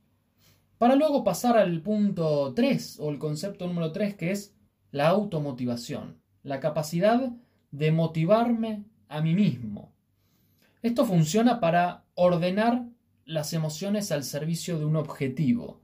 Para 0.78 0.96
luego 0.96 1.24
pasar 1.24 1.58
al 1.58 1.82
punto 1.82 2.54
3 2.54 3.00
o 3.00 3.10
el 3.10 3.20
concepto 3.20 3.68
número 3.68 3.92
3 3.92 4.16
que 4.16 4.32
es 4.32 4.56
la 4.92 5.10
automotivación, 5.10 6.22
la 6.44 6.60
capacidad 6.60 7.32
de 7.72 7.92
motivarme 7.92 8.86
a 9.10 9.22
mí 9.22 9.34
mismo. 9.34 9.97
Esto 10.88 11.04
funciona 11.04 11.60
para 11.60 12.06
ordenar 12.16 12.86
las 13.26 13.52
emociones 13.52 14.10
al 14.14 14.24
servicio 14.24 14.80
de 14.80 14.86
un 14.86 14.96
objetivo, 14.96 15.82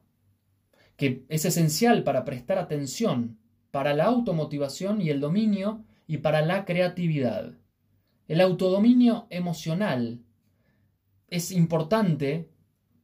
que 0.95 1.25
es 1.27 1.43
esencial 1.43 2.03
para 2.03 2.24
prestar 2.24 2.57
atención, 2.57 3.38
para 3.69 3.93
la 3.93 4.05
automotivación 4.05 5.01
y 5.01 5.10
el 5.10 5.19
dominio 5.19 5.83
y 6.07 6.19
para 6.19 6.41
la 6.41 6.63
creatividad. 6.63 7.51
El 8.29 8.39
autodominio 8.39 9.27
emocional 9.29 10.22
es 11.27 11.51
importante 11.51 12.50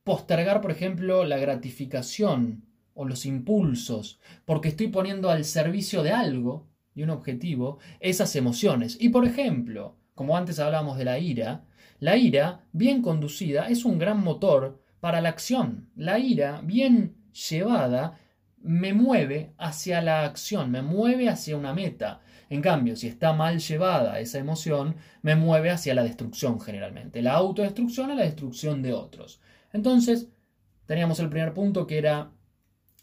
postergar, 0.05 0.61
por 0.61 0.71
ejemplo, 0.71 1.25
la 1.25 1.37
gratificación 1.37 2.63
o 2.93 3.03
los 3.03 3.25
impulsos, 3.25 4.21
porque 4.45 4.69
estoy 4.69 4.87
poniendo 4.87 5.29
al 5.29 5.43
servicio 5.43 6.01
de 6.01 6.11
algo, 6.11 6.65
de 6.95 7.03
un 7.03 7.09
objetivo, 7.09 7.79
esas 7.99 8.37
emociones. 8.37 8.95
Y, 9.01 9.09
por 9.09 9.25
ejemplo, 9.25 9.97
como 10.15 10.37
antes 10.37 10.59
hablábamos 10.59 10.97
de 10.97 11.03
la 11.03 11.19
ira, 11.19 11.65
la 11.99 12.15
ira, 12.15 12.65
bien 12.71 13.01
conducida, 13.01 13.67
es 13.67 13.83
un 13.85 13.99
gran 13.99 14.23
motor 14.23 14.81
para 14.99 15.21
la 15.21 15.29
acción. 15.29 15.89
La 15.95 16.19
ira, 16.19 16.61
bien 16.63 17.15
llevada, 17.49 18.17
me 18.61 18.93
mueve 18.93 19.53
hacia 19.57 20.01
la 20.01 20.23
acción, 20.23 20.71
me 20.71 20.81
mueve 20.81 21.29
hacia 21.29 21.57
una 21.57 21.73
meta. 21.73 22.21
En 22.49 22.61
cambio, 22.61 22.95
si 22.95 23.07
está 23.07 23.33
mal 23.33 23.59
llevada 23.59 24.19
esa 24.19 24.39
emoción, 24.39 24.95
me 25.21 25.35
mueve 25.35 25.69
hacia 25.71 25.93
la 25.93 26.03
destrucción 26.03 26.59
generalmente. 26.59 27.21
La 27.21 27.33
autodestrucción 27.33 28.11
a 28.11 28.15
la 28.15 28.23
destrucción 28.23 28.81
de 28.81 28.93
otros. 28.93 29.39
Entonces, 29.71 30.29
teníamos 30.85 31.19
el 31.19 31.29
primer 31.29 31.53
punto 31.53 31.85
que 31.85 31.97
era 31.97 32.31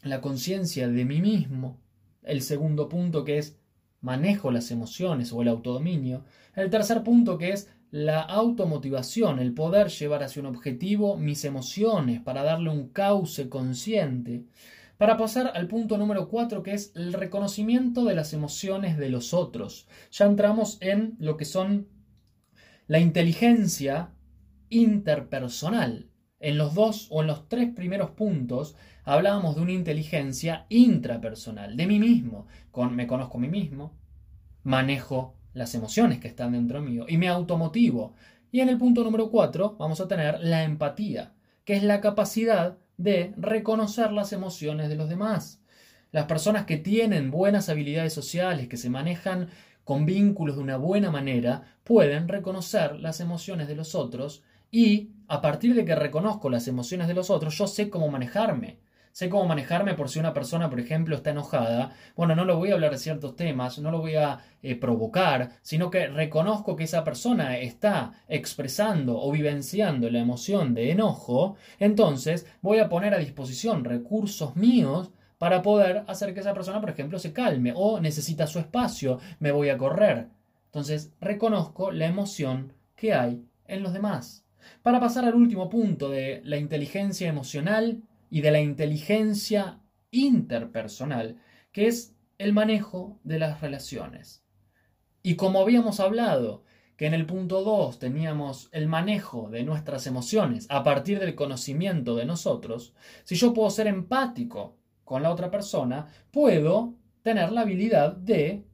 la 0.03 0.21
conciencia 0.21 0.87
de 0.87 1.05
mí 1.05 1.21
mismo. 1.21 1.79
El 2.23 2.41
segundo 2.41 2.89
punto 2.89 3.23
que 3.23 3.37
es 3.37 3.57
manejo 4.01 4.51
las 4.51 4.69
emociones 4.71 5.31
o 5.31 5.41
el 5.41 5.47
autodominio. 5.47 6.25
El 6.55 6.69
tercer 6.69 7.03
punto 7.03 7.37
que 7.37 7.51
es 7.51 7.69
la 7.91 8.21
automotivación, 8.21 9.39
el 9.39 9.53
poder 9.53 9.87
llevar 9.87 10.23
hacia 10.23 10.41
un 10.41 10.47
objetivo 10.47 11.17
mis 11.17 11.45
emociones 11.45 12.21
para 12.21 12.43
darle 12.43 12.69
un 12.69 12.89
cauce 12.89 13.49
consciente. 13.49 14.45
Para 14.97 15.15
pasar 15.15 15.51
al 15.53 15.67
punto 15.67 15.97
número 15.97 16.27
cuatro 16.27 16.63
que 16.63 16.73
es 16.73 16.91
el 16.95 17.13
reconocimiento 17.13 18.03
de 18.03 18.15
las 18.15 18.33
emociones 18.33 18.97
de 18.97 19.09
los 19.09 19.33
otros. 19.33 19.87
Ya 20.11 20.25
entramos 20.25 20.77
en 20.81 21.15
lo 21.19 21.37
que 21.37 21.45
son 21.45 21.87
la 22.87 22.99
inteligencia 22.99 24.11
interpersonal. 24.69 26.09
En 26.39 26.57
los 26.57 26.73
dos 26.75 27.07
o 27.09 27.21
en 27.21 27.27
los 27.27 27.47
tres 27.47 27.73
primeros 27.73 28.11
puntos 28.11 28.75
hablábamos 29.03 29.55
de 29.55 29.61
una 29.61 29.71
inteligencia 29.71 30.65
intrapersonal, 30.69 31.77
de 31.77 31.87
mí 31.87 31.99
mismo. 31.99 32.47
Me 32.91 33.07
conozco 33.07 33.37
a 33.37 33.41
mí 33.41 33.47
mismo, 33.47 33.97
manejo 34.63 35.36
las 35.57 35.75
emociones 35.75 36.19
que 36.19 36.27
están 36.27 36.53
dentro 36.53 36.81
mío 36.81 37.05
y 37.07 37.17
me 37.17 37.27
automotivo. 37.27 38.13
Y 38.51 38.61
en 38.61 38.69
el 38.69 38.77
punto 38.77 39.03
número 39.03 39.29
cuatro 39.29 39.75
vamos 39.77 39.99
a 39.99 40.07
tener 40.07 40.39
la 40.41 40.63
empatía, 40.63 41.33
que 41.65 41.75
es 41.75 41.83
la 41.83 41.99
capacidad 41.99 42.77
de 42.97 43.33
reconocer 43.37 44.11
las 44.11 44.33
emociones 44.33 44.89
de 44.89 44.95
los 44.95 45.09
demás. 45.09 45.61
Las 46.11 46.25
personas 46.25 46.65
que 46.65 46.77
tienen 46.77 47.31
buenas 47.31 47.69
habilidades 47.69 48.13
sociales, 48.13 48.67
que 48.67 48.77
se 48.77 48.89
manejan 48.89 49.49
con 49.83 50.05
vínculos 50.05 50.55
de 50.55 50.63
una 50.63 50.77
buena 50.77 51.11
manera, 51.11 51.77
pueden 51.83 52.27
reconocer 52.27 52.99
las 52.99 53.19
emociones 53.19 53.67
de 53.67 53.75
los 53.75 53.95
otros 53.95 54.43
y 54.71 55.11
a 55.27 55.41
partir 55.41 55.75
de 55.75 55.85
que 55.85 55.95
reconozco 55.95 56.49
las 56.49 56.67
emociones 56.67 57.07
de 57.07 57.13
los 57.13 57.29
otros, 57.29 57.57
yo 57.57 57.67
sé 57.67 57.89
cómo 57.89 58.09
manejarme. 58.09 58.79
Sé 59.17 59.29
cómo 59.29 59.47
manejarme 59.47 59.95
por 59.95 60.09
si 60.09 60.19
una 60.19 60.31
persona, 60.31 60.69
por 60.69 60.79
ejemplo, 60.79 61.15
está 61.15 61.31
enojada. 61.31 61.91
Bueno, 62.15 62.35
no 62.35 62.45
lo 62.45 62.55
voy 62.57 62.69
a 62.69 62.75
hablar 62.75 62.91
de 62.91 62.99
ciertos 62.99 63.35
temas, 63.35 63.79
no 63.79 63.89
lo 63.89 63.97
voy 63.97 64.13
a 64.13 64.37
eh, 64.61 64.75
provocar, 64.75 65.53
sino 65.63 65.89
que 65.89 66.05
reconozco 66.05 66.75
que 66.75 66.83
esa 66.83 67.03
persona 67.03 67.57
está 67.57 68.11
expresando 68.27 69.19
o 69.19 69.31
vivenciando 69.31 70.07
la 70.11 70.19
emoción 70.19 70.75
de 70.75 70.91
enojo. 70.91 71.55
Entonces 71.79 72.45
voy 72.61 72.77
a 72.77 72.89
poner 72.89 73.15
a 73.15 73.17
disposición 73.17 73.85
recursos 73.85 74.55
míos 74.55 75.09
para 75.39 75.63
poder 75.63 76.03
hacer 76.05 76.35
que 76.35 76.41
esa 76.41 76.53
persona, 76.53 76.79
por 76.79 76.91
ejemplo, 76.91 77.17
se 77.17 77.33
calme 77.33 77.73
o 77.75 77.99
necesita 77.99 78.45
su 78.45 78.59
espacio, 78.59 79.17
me 79.39 79.51
voy 79.51 79.69
a 79.69 79.79
correr. 79.79 80.27
Entonces 80.65 81.11
reconozco 81.19 81.91
la 81.91 82.05
emoción 82.05 82.71
que 82.95 83.15
hay 83.15 83.43
en 83.65 83.81
los 83.81 83.93
demás. 83.93 84.45
Para 84.83 84.99
pasar 84.99 85.25
al 85.25 85.33
último 85.33 85.69
punto 85.69 86.07
de 86.07 86.39
la 86.43 86.57
inteligencia 86.57 87.27
emocional 87.27 88.03
y 88.29 88.41
de 88.41 88.51
la 88.51 88.59
inteligencia 88.59 89.81
interpersonal, 90.11 91.41
que 91.71 91.87
es 91.87 92.15
el 92.37 92.53
manejo 92.53 93.19
de 93.23 93.39
las 93.39 93.61
relaciones. 93.61 94.43
Y 95.23 95.35
como 95.35 95.59
habíamos 95.59 95.99
hablado, 95.99 96.63
que 96.97 97.05
en 97.05 97.13
el 97.13 97.25
punto 97.25 97.63
2 97.63 97.99
teníamos 97.99 98.69
el 98.71 98.87
manejo 98.87 99.49
de 99.49 99.63
nuestras 99.63 100.07
emociones 100.07 100.65
a 100.69 100.83
partir 100.83 101.19
del 101.19 101.35
conocimiento 101.35 102.15
de 102.15 102.25
nosotros, 102.25 102.93
si 103.23 103.35
yo 103.35 103.53
puedo 103.53 103.69
ser 103.69 103.87
empático 103.87 104.77
con 105.03 105.23
la 105.23 105.31
otra 105.31 105.51
persona, 105.51 106.07
puedo 106.31 106.95
tener 107.21 107.51
la 107.51 107.61
habilidad 107.61 108.15
de 108.15 108.66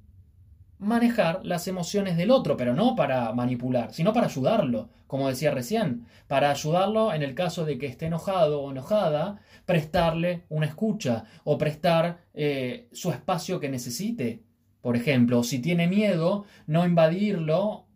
manejar 0.84 1.42
las 1.44 1.68
emociones 1.68 2.18
del 2.18 2.32
otro, 2.32 2.58
pero 2.58 2.74
no 2.74 2.96
para 2.96 3.32
manipular, 3.34 3.94
sino 3.94 4.14
para 4.14 4.28
ayudarlo, 4.28 4.90
como 5.08 5.30
decía 5.30 5.52
recién, 5.52 6.06
para 6.28 6.52
ayudarlo 6.52 7.14
en 7.14 7.24
el 7.24 7.36
caso 7.36 7.66
de 7.66 7.78
que 7.78 7.88
esté 7.88 8.08
enojado 8.08 8.62
o 8.62 8.72
enojada, 8.72 9.40
prestarle 9.66 10.44
una 10.50 10.66
escucha 10.66 11.26
o 11.44 11.58
prestar 11.58 12.20
eh, 12.34 12.90
su 12.92 13.12
espacio 13.12 13.60
que 13.60 13.70
necesite. 13.70 14.44
Por 14.82 14.96
ejemplo, 14.96 15.44
si 15.44 15.60
tiene 15.60 15.88
miedo, 15.88 16.46
no 16.68 16.86
invadirlo 16.86 17.88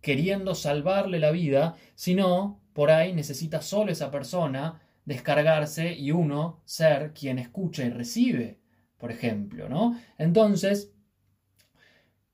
queriendo 0.00 0.54
salvarle 0.54 1.18
la 1.18 1.30
vida, 1.30 1.76
sino 1.94 2.60
por 2.72 2.90
ahí 2.90 3.12
necesita 3.12 3.60
solo 3.62 3.92
esa 3.92 4.10
persona 4.10 4.80
descargarse 5.04 5.92
y 5.94 6.12
uno 6.12 6.60
ser 6.64 7.12
quien 7.12 7.38
escucha 7.38 7.84
y 7.84 7.90
recibe, 7.90 8.60
por 8.98 9.10
ejemplo, 9.10 9.68
¿no? 9.68 9.98
Entonces, 10.18 10.91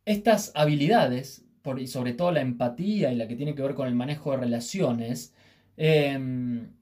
estas 0.09 0.53
habilidades, 0.55 1.45
y 1.79 1.87
sobre 1.87 2.15
todo 2.15 2.33
la 2.33 2.41
empatía 2.41 3.13
y 3.13 3.17
la 3.17 3.29
que 3.29 3.37
tiene 3.37 3.55
que 3.55 3.61
ver 3.61 3.75
con 3.75 3.87
el 3.87 3.95
manejo 3.95 4.31
de 4.31 4.39
relaciones, 4.39 5.35
em, 5.77 6.73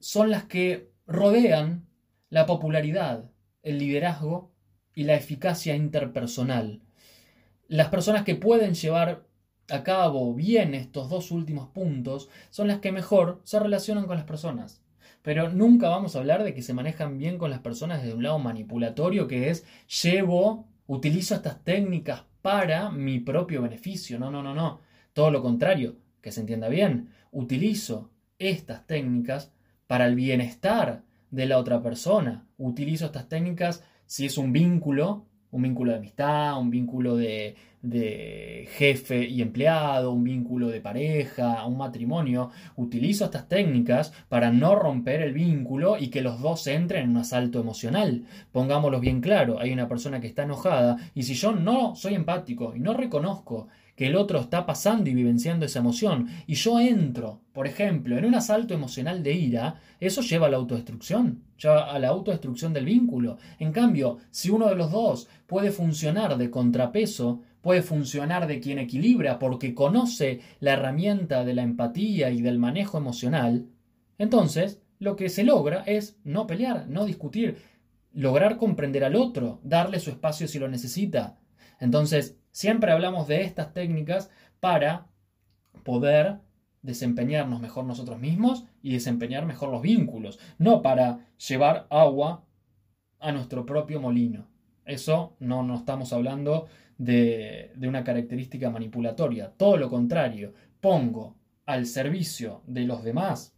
son 0.00 0.30
las 0.30 0.44
que 0.44 0.90
rodean 1.06 1.86
la 2.30 2.46
popularidad, 2.46 3.30
el 3.62 3.78
liderazgo 3.78 4.52
y 4.92 5.04
la 5.04 5.14
eficacia 5.14 5.76
interpersonal. 5.76 6.82
Las 7.68 7.88
personas 7.90 8.24
que 8.24 8.34
pueden 8.34 8.74
llevar 8.74 9.28
a 9.70 9.84
cabo 9.84 10.34
bien 10.34 10.74
estos 10.74 11.08
dos 11.08 11.30
últimos 11.30 11.68
puntos 11.68 12.28
son 12.50 12.66
las 12.66 12.80
que 12.80 12.90
mejor 12.90 13.40
se 13.44 13.60
relacionan 13.60 14.06
con 14.06 14.16
las 14.16 14.26
personas. 14.26 14.82
Pero 15.22 15.50
nunca 15.50 15.88
vamos 15.88 16.16
a 16.16 16.18
hablar 16.18 16.42
de 16.42 16.54
que 16.54 16.62
se 16.62 16.74
manejan 16.74 17.18
bien 17.18 17.38
con 17.38 17.50
las 17.50 17.60
personas 17.60 18.02
desde 18.02 18.16
un 18.16 18.24
lado 18.24 18.38
manipulatorio, 18.40 19.28
que 19.28 19.50
es 19.50 19.64
llevo 20.02 20.66
utilizo 20.88 21.36
estas 21.36 21.62
técnicas 21.62 22.24
para 22.42 22.90
mi 22.90 23.20
propio 23.20 23.62
beneficio. 23.62 24.18
No, 24.18 24.30
no, 24.32 24.42
no, 24.42 24.54
no. 24.54 24.80
Todo 25.12 25.30
lo 25.30 25.42
contrario, 25.42 25.96
que 26.20 26.32
se 26.32 26.40
entienda 26.40 26.68
bien. 26.68 27.10
Utilizo 27.30 28.10
estas 28.38 28.86
técnicas 28.86 29.52
para 29.86 30.06
el 30.06 30.16
bienestar 30.16 31.04
de 31.30 31.46
la 31.46 31.58
otra 31.58 31.82
persona. 31.82 32.46
Utilizo 32.56 33.06
estas 33.06 33.28
técnicas 33.28 33.84
si 34.06 34.26
es 34.26 34.38
un 34.38 34.52
vínculo, 34.52 35.26
un 35.50 35.62
vínculo 35.62 35.92
de 35.92 35.98
amistad, 35.98 36.58
un 36.58 36.70
vínculo 36.70 37.16
de, 37.16 37.56
de 37.82 38.68
jefe 38.72 39.26
y 39.26 39.40
empleado, 39.40 40.12
un 40.12 40.24
vínculo 40.24 40.68
de 40.68 40.80
pareja, 40.80 41.64
un 41.66 41.78
matrimonio, 41.78 42.50
utilizo 42.76 43.24
estas 43.24 43.48
técnicas 43.48 44.12
para 44.28 44.50
no 44.50 44.74
romper 44.74 45.22
el 45.22 45.32
vínculo 45.32 45.96
y 45.98 46.08
que 46.08 46.22
los 46.22 46.40
dos 46.40 46.66
entren 46.66 47.04
en 47.04 47.10
un 47.10 47.16
asalto 47.18 47.60
emocional. 47.60 48.24
Pongámoslo 48.52 49.00
bien 49.00 49.20
claro, 49.20 49.58
hay 49.60 49.72
una 49.72 49.88
persona 49.88 50.20
que 50.20 50.26
está 50.26 50.42
enojada 50.42 50.96
y 51.14 51.22
si 51.22 51.34
yo 51.34 51.52
no 51.52 51.94
soy 51.94 52.14
empático 52.14 52.74
y 52.74 52.80
no 52.80 52.94
reconozco 52.94 53.68
que 53.98 54.06
el 54.06 54.14
otro 54.14 54.38
está 54.38 54.64
pasando 54.64 55.10
y 55.10 55.14
vivenciando 55.14 55.66
esa 55.66 55.80
emoción 55.80 56.28
y 56.46 56.54
yo 56.54 56.78
entro, 56.78 57.40
por 57.52 57.66
ejemplo, 57.66 58.16
en 58.16 58.26
un 58.26 58.36
asalto 58.36 58.72
emocional 58.72 59.24
de 59.24 59.32
ira, 59.32 59.80
eso 59.98 60.22
lleva 60.22 60.46
a 60.46 60.50
la 60.50 60.56
autodestrucción, 60.56 61.42
lleva 61.60 61.92
a 61.92 61.98
la 61.98 62.06
autodestrucción 62.06 62.72
del 62.72 62.84
vínculo. 62.84 63.38
En 63.58 63.72
cambio, 63.72 64.18
si 64.30 64.50
uno 64.50 64.68
de 64.68 64.76
los 64.76 64.92
dos 64.92 65.26
puede 65.48 65.72
funcionar 65.72 66.38
de 66.38 66.48
contrapeso, 66.48 67.42
puede 67.60 67.82
funcionar 67.82 68.46
de 68.46 68.60
quien 68.60 68.78
equilibra 68.78 69.40
porque 69.40 69.74
conoce 69.74 70.42
la 70.60 70.74
herramienta 70.74 71.44
de 71.44 71.54
la 71.54 71.62
empatía 71.62 72.30
y 72.30 72.40
del 72.40 72.60
manejo 72.60 72.98
emocional, 72.98 73.66
entonces 74.16 74.80
lo 75.00 75.16
que 75.16 75.28
se 75.28 75.42
logra 75.42 75.82
es 75.82 76.20
no 76.22 76.46
pelear, 76.46 76.86
no 76.88 77.04
discutir, 77.04 77.56
lograr 78.12 78.58
comprender 78.58 79.02
al 79.02 79.16
otro, 79.16 79.58
darle 79.64 79.98
su 79.98 80.10
espacio 80.10 80.46
si 80.46 80.60
lo 80.60 80.68
necesita. 80.68 81.36
Entonces, 81.80 82.38
Siempre 82.58 82.90
hablamos 82.90 83.28
de 83.28 83.42
estas 83.42 83.72
técnicas 83.72 84.30
para 84.58 85.06
poder 85.84 86.38
desempeñarnos 86.82 87.60
mejor 87.60 87.84
nosotros 87.84 88.18
mismos 88.18 88.64
y 88.82 88.92
desempeñar 88.92 89.46
mejor 89.46 89.70
los 89.70 89.80
vínculos, 89.80 90.40
no 90.58 90.82
para 90.82 91.28
llevar 91.36 91.86
agua 91.88 92.44
a 93.20 93.30
nuestro 93.30 93.64
propio 93.64 94.00
molino. 94.00 94.48
Eso 94.84 95.36
no, 95.38 95.72
estamos 95.72 96.12
hablando 96.12 96.66
de, 96.96 97.70
de 97.76 97.86
una 97.86 98.02
característica 98.02 98.70
manipulatoria, 98.70 99.52
todo 99.56 99.76
lo 99.76 99.88
contrario, 99.88 100.52
pongo 100.80 101.36
al 101.64 101.86
servicio 101.86 102.62
de 102.66 102.86
los 102.86 103.04
demás, 103.04 103.54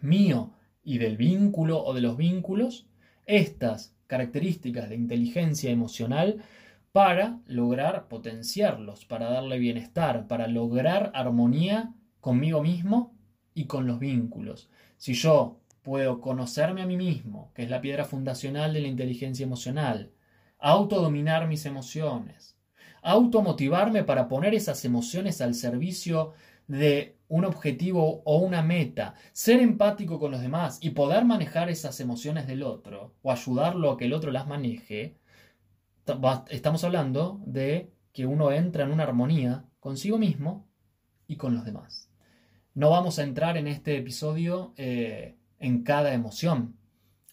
mío 0.00 0.54
y 0.82 0.96
del 0.96 1.18
vínculo 1.18 1.84
o 1.84 1.92
de 1.92 2.00
los 2.00 2.16
vínculos, 2.16 2.86
estas 3.26 3.94
características 4.06 4.88
de 4.88 4.96
inteligencia 4.96 5.70
emocional 5.70 6.42
para 6.92 7.40
lograr 7.46 8.08
potenciarlos, 8.08 9.06
para 9.06 9.30
darle 9.30 9.58
bienestar, 9.58 10.26
para 10.26 10.46
lograr 10.46 11.10
armonía 11.14 11.94
conmigo 12.20 12.62
mismo 12.62 13.14
y 13.54 13.64
con 13.64 13.86
los 13.86 13.98
vínculos. 13.98 14.68
Si 14.98 15.14
yo 15.14 15.58
puedo 15.82 16.20
conocerme 16.20 16.82
a 16.82 16.86
mí 16.86 16.96
mismo, 16.96 17.50
que 17.54 17.62
es 17.62 17.70
la 17.70 17.80
piedra 17.80 18.04
fundacional 18.04 18.72
de 18.72 18.80
la 18.80 18.88
inteligencia 18.88 19.44
emocional, 19.44 20.12
autodominar 20.58 21.48
mis 21.48 21.66
emociones, 21.66 22.56
automotivarme 23.02 24.04
para 24.04 24.28
poner 24.28 24.54
esas 24.54 24.84
emociones 24.84 25.40
al 25.40 25.54
servicio 25.54 26.34
de 26.68 27.16
un 27.28 27.44
objetivo 27.44 28.22
o 28.24 28.38
una 28.38 28.62
meta, 28.62 29.14
ser 29.32 29.60
empático 29.60 30.20
con 30.20 30.30
los 30.30 30.42
demás 30.42 30.78
y 30.80 30.90
poder 30.90 31.24
manejar 31.24 31.70
esas 31.70 31.98
emociones 32.00 32.46
del 32.46 32.62
otro 32.62 33.14
o 33.22 33.32
ayudarlo 33.32 33.90
a 33.90 33.96
que 33.96 34.04
el 34.04 34.12
otro 34.12 34.30
las 34.30 34.46
maneje, 34.46 35.16
estamos 36.50 36.84
hablando 36.84 37.42
de 37.46 37.92
que 38.12 38.26
uno 38.26 38.52
entra 38.52 38.84
en 38.84 38.92
una 38.92 39.04
armonía 39.04 39.64
consigo 39.80 40.18
mismo 40.18 40.68
y 41.26 41.36
con 41.36 41.54
los 41.54 41.64
demás. 41.64 42.10
No 42.74 42.90
vamos 42.90 43.18
a 43.18 43.22
entrar 43.22 43.56
en 43.56 43.68
este 43.68 43.96
episodio 43.96 44.72
eh, 44.76 45.36
en 45.58 45.82
cada 45.82 46.14
emoción. 46.14 46.76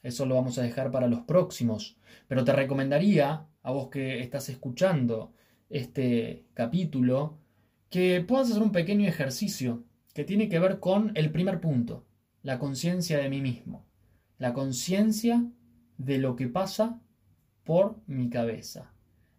Eso 0.04 0.26
lo 0.26 0.36
vamos 0.36 0.58
a 0.58 0.62
dejar 0.62 0.92
para 0.92 1.08
los 1.08 1.22
próximos. 1.22 1.98
Pero 2.28 2.44
te 2.44 2.54
recomendaría, 2.54 3.48
a 3.62 3.72
vos 3.72 3.90
que 3.90 4.22
estás 4.22 4.50
escuchando 4.50 5.34
este 5.70 6.46
capítulo, 6.54 7.38
que 7.90 8.22
puedas 8.22 8.50
hacer 8.50 8.64
un 8.64 8.72
pequeño 8.72 9.08
ejercicio 9.08 9.84
que 10.14 10.24
tiene 10.24 10.50
que 10.50 10.60
ver 10.60 10.80
con 10.80 11.12
el 11.16 11.32
primer 11.32 11.60
punto, 11.60 12.06
la 12.42 12.60
conciencia 12.60 13.18
de 13.18 13.30
mí 13.30 13.42
mismo. 13.42 13.86
La 14.38 14.54
conciencia 14.54 15.46
de 15.98 16.18
lo 16.18 16.36
que 16.36 16.48
pasa 16.48 17.02
por 17.70 18.00
mi 18.08 18.32
cabeza. 18.32 18.92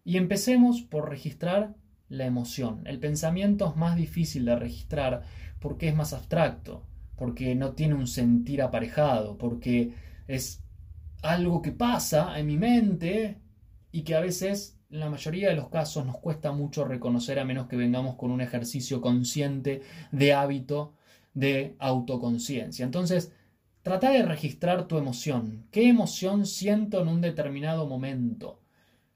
Y 0.05 0.15
empecemos 0.15 0.81
por 0.83 1.09
registrar 1.09 1.75
la 2.07 2.25
emoción. 2.25 2.81
El 2.87 2.97
pensamiento 2.97 3.67
es 3.67 3.75
más 3.75 3.97
difícil 3.97 4.45
de 4.45 4.55
registrar 4.55 5.23
porque 5.59 5.89
es 5.89 5.95
más 5.97 6.13
abstracto, 6.13 6.81
porque 7.17 7.55
no 7.55 7.73
tiene 7.73 7.95
un 7.95 8.07
sentir 8.07 8.61
aparejado, 8.61 9.37
porque 9.37 9.91
es 10.29 10.63
algo 11.21 11.61
que 11.61 11.73
pasa 11.73 12.39
en 12.39 12.47
mi 12.47 12.55
mente 12.55 13.37
y 13.91 14.03
que 14.03 14.15
a 14.15 14.21
veces, 14.21 14.79
en 14.89 15.01
la 15.01 15.09
mayoría 15.09 15.49
de 15.49 15.55
los 15.55 15.67
casos, 15.67 16.05
nos 16.05 16.17
cuesta 16.19 16.53
mucho 16.53 16.85
reconocer 16.85 17.37
a 17.37 17.43
menos 17.43 17.67
que 17.67 17.75
vengamos 17.75 18.15
con 18.15 18.31
un 18.31 18.39
ejercicio 18.39 19.01
consciente 19.01 19.81
de 20.13 20.31
hábito 20.31 20.93
de 21.33 21.75
autoconciencia. 21.79 22.85
Entonces, 22.85 23.33
trata 23.83 24.11
de 24.11 24.23
registrar 24.23 24.87
tu 24.87 24.97
emoción. 24.97 25.65
¿Qué 25.71 25.87
emoción 25.89 26.45
siento 26.45 27.01
en 27.01 27.07
un 27.07 27.21
determinado 27.21 27.87
momento? 27.87 28.59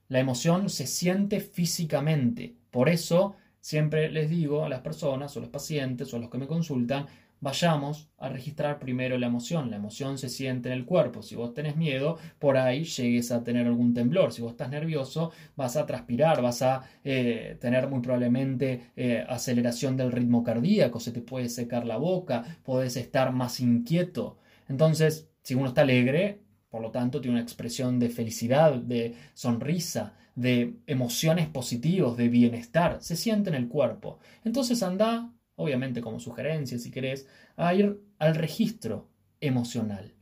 La 0.08 0.20
emoción 0.20 0.70
se 0.70 0.86
siente 0.86 1.40
físicamente. 1.40 2.54
Por 2.70 2.88
eso 2.88 3.36
siempre 3.60 4.10
les 4.10 4.30
digo 4.30 4.64
a 4.64 4.68
las 4.68 4.80
personas 4.80 5.36
o 5.36 5.40
a 5.40 5.42
los 5.42 5.50
pacientes 5.50 6.12
o 6.12 6.16
a 6.16 6.20
los 6.20 6.30
que 6.30 6.38
me 6.38 6.46
consultan, 6.46 7.06
vayamos 7.40 8.08
a 8.18 8.28
registrar 8.28 8.78
primero 8.78 9.18
la 9.18 9.26
emoción. 9.26 9.70
La 9.70 9.76
emoción 9.76 10.18
se 10.18 10.28
siente 10.28 10.68
en 10.68 10.74
el 10.74 10.84
cuerpo. 10.84 11.22
Si 11.22 11.34
vos 11.36 11.54
tenés 11.54 11.76
miedo, 11.76 12.18
por 12.38 12.56
ahí 12.56 12.84
llegues 12.84 13.30
a 13.32 13.44
tener 13.44 13.66
algún 13.66 13.94
temblor. 13.94 14.32
Si 14.32 14.42
vos 14.42 14.52
estás 14.52 14.70
nervioso, 14.70 15.32
vas 15.56 15.76
a 15.76 15.86
transpirar, 15.86 16.42
vas 16.42 16.62
a 16.62 16.82
eh, 17.04 17.56
tener 17.60 17.88
muy 17.88 18.00
probablemente 18.00 18.90
eh, 18.96 19.24
aceleración 19.28 19.96
del 19.96 20.12
ritmo 20.12 20.42
cardíaco, 20.42 21.00
se 21.00 21.12
te 21.12 21.20
puede 21.20 21.48
secar 21.48 21.86
la 21.86 21.96
boca, 21.98 22.44
podés 22.64 22.96
estar 22.96 23.32
más 23.32 23.60
inquieto. 23.60 24.38
Entonces, 24.68 25.28
si 25.42 25.54
uno 25.54 25.68
está 25.68 25.82
alegre, 25.82 26.42
por 26.70 26.82
lo 26.82 26.90
tanto, 26.90 27.20
tiene 27.20 27.36
una 27.36 27.42
expresión 27.42 27.98
de 27.98 28.10
felicidad, 28.10 28.74
de 28.74 29.14
sonrisa, 29.34 30.14
de 30.34 30.76
emociones 30.86 31.48
positivas, 31.48 32.16
de 32.16 32.28
bienestar, 32.28 32.98
se 33.00 33.16
siente 33.16 33.48
en 33.48 33.56
el 33.56 33.68
cuerpo. 33.68 34.18
Entonces 34.44 34.82
anda, 34.82 35.32
obviamente 35.54 36.02
como 36.02 36.20
sugerencia 36.20 36.78
si 36.78 36.90
querés, 36.90 37.26
a 37.56 37.74
ir 37.74 38.02
al 38.18 38.34
registro 38.34 39.08
emocional. 39.40 40.14